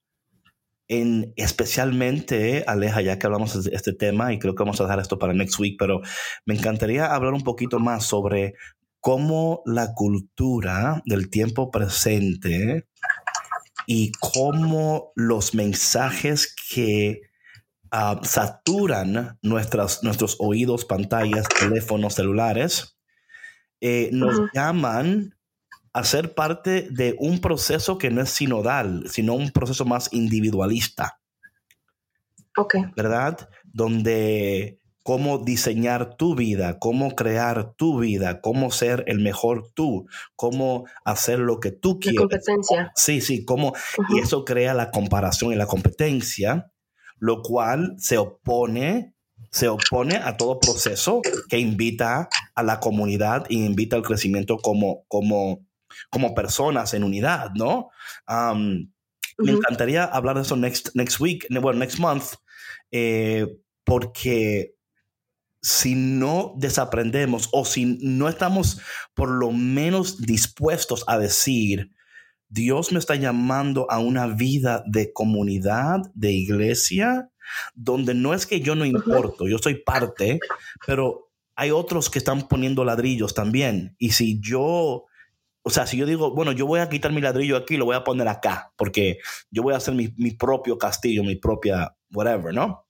[1.00, 5.00] en especialmente, Aleja, ya que hablamos de este tema, y creo que vamos a dejar
[5.00, 6.02] esto para next week, pero
[6.46, 8.54] me encantaría hablar un poquito más sobre
[9.00, 12.88] cómo la cultura del tiempo presente
[13.88, 17.22] y cómo los mensajes que
[17.92, 22.98] ah, saturan nuestras, nuestros oídos, pantallas, teléfonos celulares,
[23.82, 25.36] eh, nos llaman
[25.94, 31.20] a ser parte de un proceso que no es sinodal, sino un proceso más individualista.
[32.58, 32.76] Ok.
[32.96, 33.50] ¿Verdad?
[33.64, 40.86] Donde cómo diseñar tu vida, cómo crear tu vida, cómo ser el mejor tú, cómo
[41.06, 42.16] hacer lo que tú quieres.
[42.16, 42.92] La competencia.
[42.96, 43.74] Sí, sí, cómo.
[44.10, 46.72] Y eso crea la comparación y la competencia,
[47.18, 49.14] lo cual se opone,
[49.52, 55.04] se opone a todo proceso que invita a la comunidad e invita al crecimiento como,
[55.08, 55.68] como
[56.10, 57.90] como personas en unidad, ¿no?
[59.38, 62.36] Me encantaría hablar de eso next, next week, bueno, next month,
[62.92, 63.48] eh,
[63.84, 64.76] porque
[65.62, 68.82] si no desaprendemos o si no estamos
[69.14, 71.90] por lo menos dispuestos a decir,
[72.50, 77.32] Dios me está llamando a una vida de comunidad, de iglesia,
[77.74, 80.40] donde no es que yo no importo, yo soy parte,
[80.86, 83.96] pero hay otros que están poniendo ladrillos también.
[83.98, 85.06] Y si yo
[85.64, 87.96] o sea, si yo digo, bueno, yo voy a quitar mi ladrillo aquí, lo voy
[87.96, 92.86] a poner acá, porque yo voy a hacer mi, propio castillo, mi propia whatever, ¿no?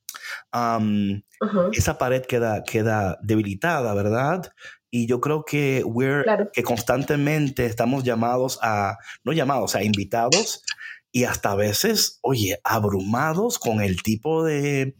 [1.73, 4.51] Esa pared queda, queda debilitada, ¿verdad?
[4.89, 10.63] Y yo creo que, we're, que constantemente estamos llamados a, no llamados, a invitados
[11.11, 14.95] y hasta a veces, oye, abrumados con el tipo de,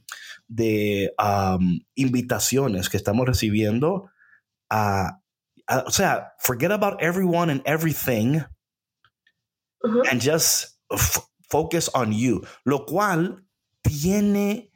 [0.48, 1.12] de
[1.96, 4.12] invitaciones que estamos recibiendo
[4.70, 5.23] a,
[5.70, 8.43] o sea, forget about everyone and everything
[10.09, 10.78] and just
[11.49, 12.41] focus on you.
[12.66, 13.45] Lo cual
[13.82, 14.72] tiene,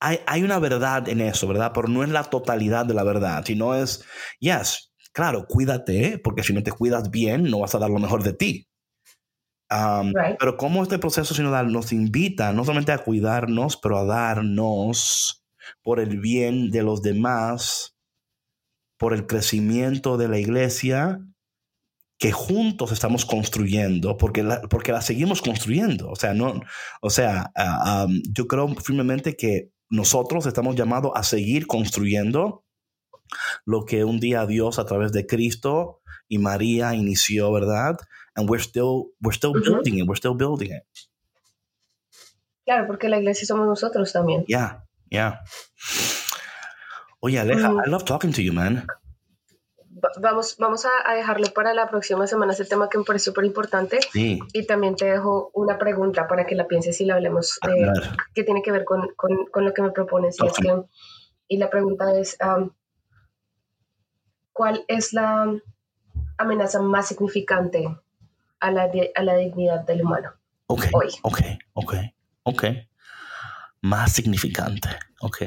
[0.00, 1.72] hay, hay, una verdad en eso, ¿verdad?
[1.74, 4.04] Pero no es la totalidad de la verdad, sino es,
[4.40, 8.22] yes, claro, cuídate, porque si no te cuidas bien, no vas a dar lo mejor
[8.22, 8.66] de ti.
[9.70, 15.44] Um, pero como este proceso sinodal nos invita no solamente a cuidarnos, pero a darnos
[15.82, 17.96] por el bien de los demás
[19.00, 21.22] por el crecimiento de la iglesia
[22.18, 26.10] que juntos estamos construyendo, porque la, porque la seguimos construyendo.
[26.10, 26.60] O sea, no,
[27.00, 32.66] o sea, ah, yo creo firmemente que nosotros estamos llamados a seguir construyendo
[33.64, 37.96] lo que un día Dios a través de Cristo y María inició, ¿verdad?
[38.34, 40.84] And we're still, we're still building it, we're still building it.
[42.66, 44.44] Claro, porque la iglesia somos nosotros también.
[44.46, 45.40] Yeah, yeah.
[47.20, 48.86] Oye, Aleja, I love talking to you, man
[50.20, 53.98] vamos, vamos a, dejarlo para la próxima semana, ese tema que me parece súper importante.
[54.14, 57.86] Y también te dejo una pregunta para que la pienses y la hablemos, eh,
[58.34, 60.36] que tiene que ver con, con, lo que me propones.
[60.40, 60.82] Y, es que,
[61.48, 62.36] y la pregunta es,
[64.52, 65.52] ¿cuál es la
[66.38, 67.96] amenaza más significante
[68.60, 70.32] a la, a la dignidad del humano?
[70.66, 71.08] Ok, hoy?
[71.22, 71.40] ok,
[71.74, 71.94] ok,
[72.44, 72.64] ok
[73.82, 74.88] más significante.
[75.20, 75.42] Ok.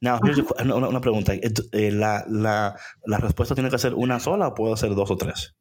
[0.00, 0.18] Now,
[0.64, 1.32] una, una, pregunta.
[1.34, 5.16] Eh, ¿La, la, ¿La, respuesta tiene que ser una sola o puede ser dos o
[5.16, 5.54] tres?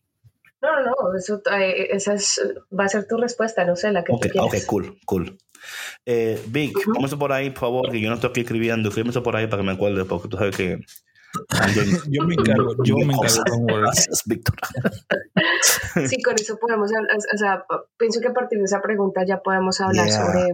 [0.61, 1.17] No, no, no.
[1.17, 2.41] Eso, eh, esa es,
[2.77, 4.63] va a ser tu respuesta, no sé, la que okay, tú quieras.
[4.63, 5.37] Ok, cool, cool.
[6.05, 8.89] Eh, Vic, uh por ahí, por favor, que yo no estoy aquí escribiendo.
[8.89, 10.79] Escríbeme por ahí para que me acuerde, porque tú sabes que.
[12.09, 13.43] yo me encargo, yo me encargo.
[13.65, 14.55] Gracias, Víctor.
[16.07, 17.65] sí, con eso podemos, o sea,
[17.97, 20.49] pienso que a partir de esa pregunta ya podemos hablar sobre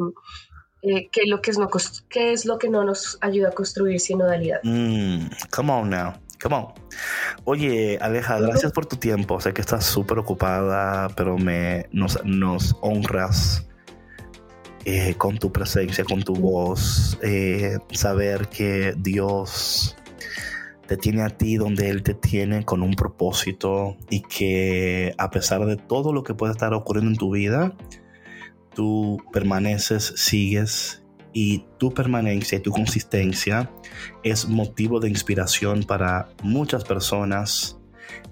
[0.81, 1.69] eh, ¿qué, es lo que no,
[2.09, 4.59] ¿qué es lo que no nos ayuda a construir sinodalidad?
[4.63, 6.13] Mm, come on now.
[6.41, 6.67] Come on.
[7.43, 9.41] Oye, Aleja, gracias por tu tiempo.
[9.41, 13.67] Sé que estás súper ocupada, pero me, nos, nos honras
[14.85, 17.17] eh, con tu presencia, con tu voz.
[17.21, 19.97] Eh, saber que Dios
[20.87, 25.65] te tiene a ti donde Él te tiene con un propósito y que a pesar
[25.65, 27.73] de todo lo que puede estar ocurriendo en tu vida,
[28.79, 31.03] tú permaneces, sigues
[31.33, 33.69] y tu permanencia y tu consistencia
[34.23, 37.77] es motivo de inspiración para muchas personas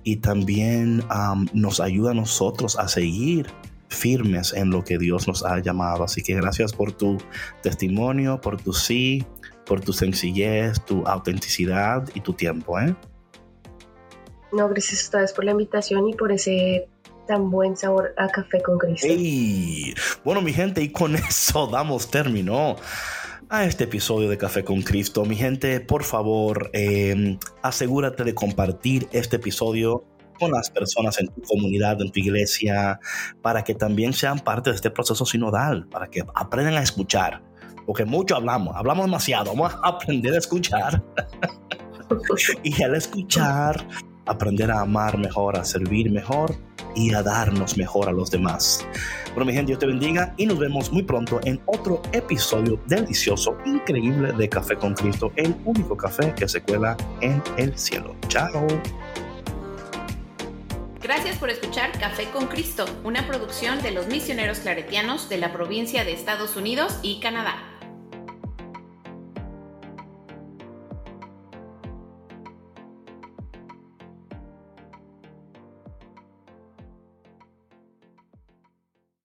[0.06, 1.04] y también
[1.52, 3.48] nos ayuda a nosotros a seguir
[3.90, 6.06] firmes en lo que Dios nos ha llamado.
[6.06, 7.18] Así que gracias por tu
[7.62, 9.26] testimonio, por tu sí,
[9.66, 12.80] por tu sencillez, tu autenticidad y tu tiempo.
[12.80, 12.96] ¿eh?
[14.54, 16.88] No, gracias a ustedes por la invitación y por ese
[17.28, 19.08] tan buen sabor a café con Cristo.
[20.24, 22.78] Bueno, mi gente, y con eso damos término
[23.50, 25.24] a este episodio de Café con Cristo.
[25.26, 30.04] Mi gente, por favor, em, asegúrate de compartir este episodio
[30.40, 33.00] con las personas en tu comunidad, en tu iglesia,
[33.42, 37.42] para que también sean parte de este proceso sinodal, para que aprendan a escuchar.
[37.86, 41.02] Porque mucho hablamos, hablamos demasiado, vamos a aprender a escuchar.
[42.64, 43.88] y al escuchar,
[44.28, 46.56] aprender a amar mejor, a servir mejor
[46.96, 48.86] y a darnos mejor a los demás.
[49.34, 53.58] Bueno, mi gente, Dios te bendiga y nos vemos muy pronto en otro episodio delicioso,
[53.66, 58.16] increíble de Café con Cristo, el único café que se cuela en el cielo.
[58.28, 58.66] Chao.
[61.02, 66.04] Gracias por escuchar Café con Cristo, una producción de los misioneros claretianos de la provincia
[66.04, 67.77] de Estados Unidos y Canadá.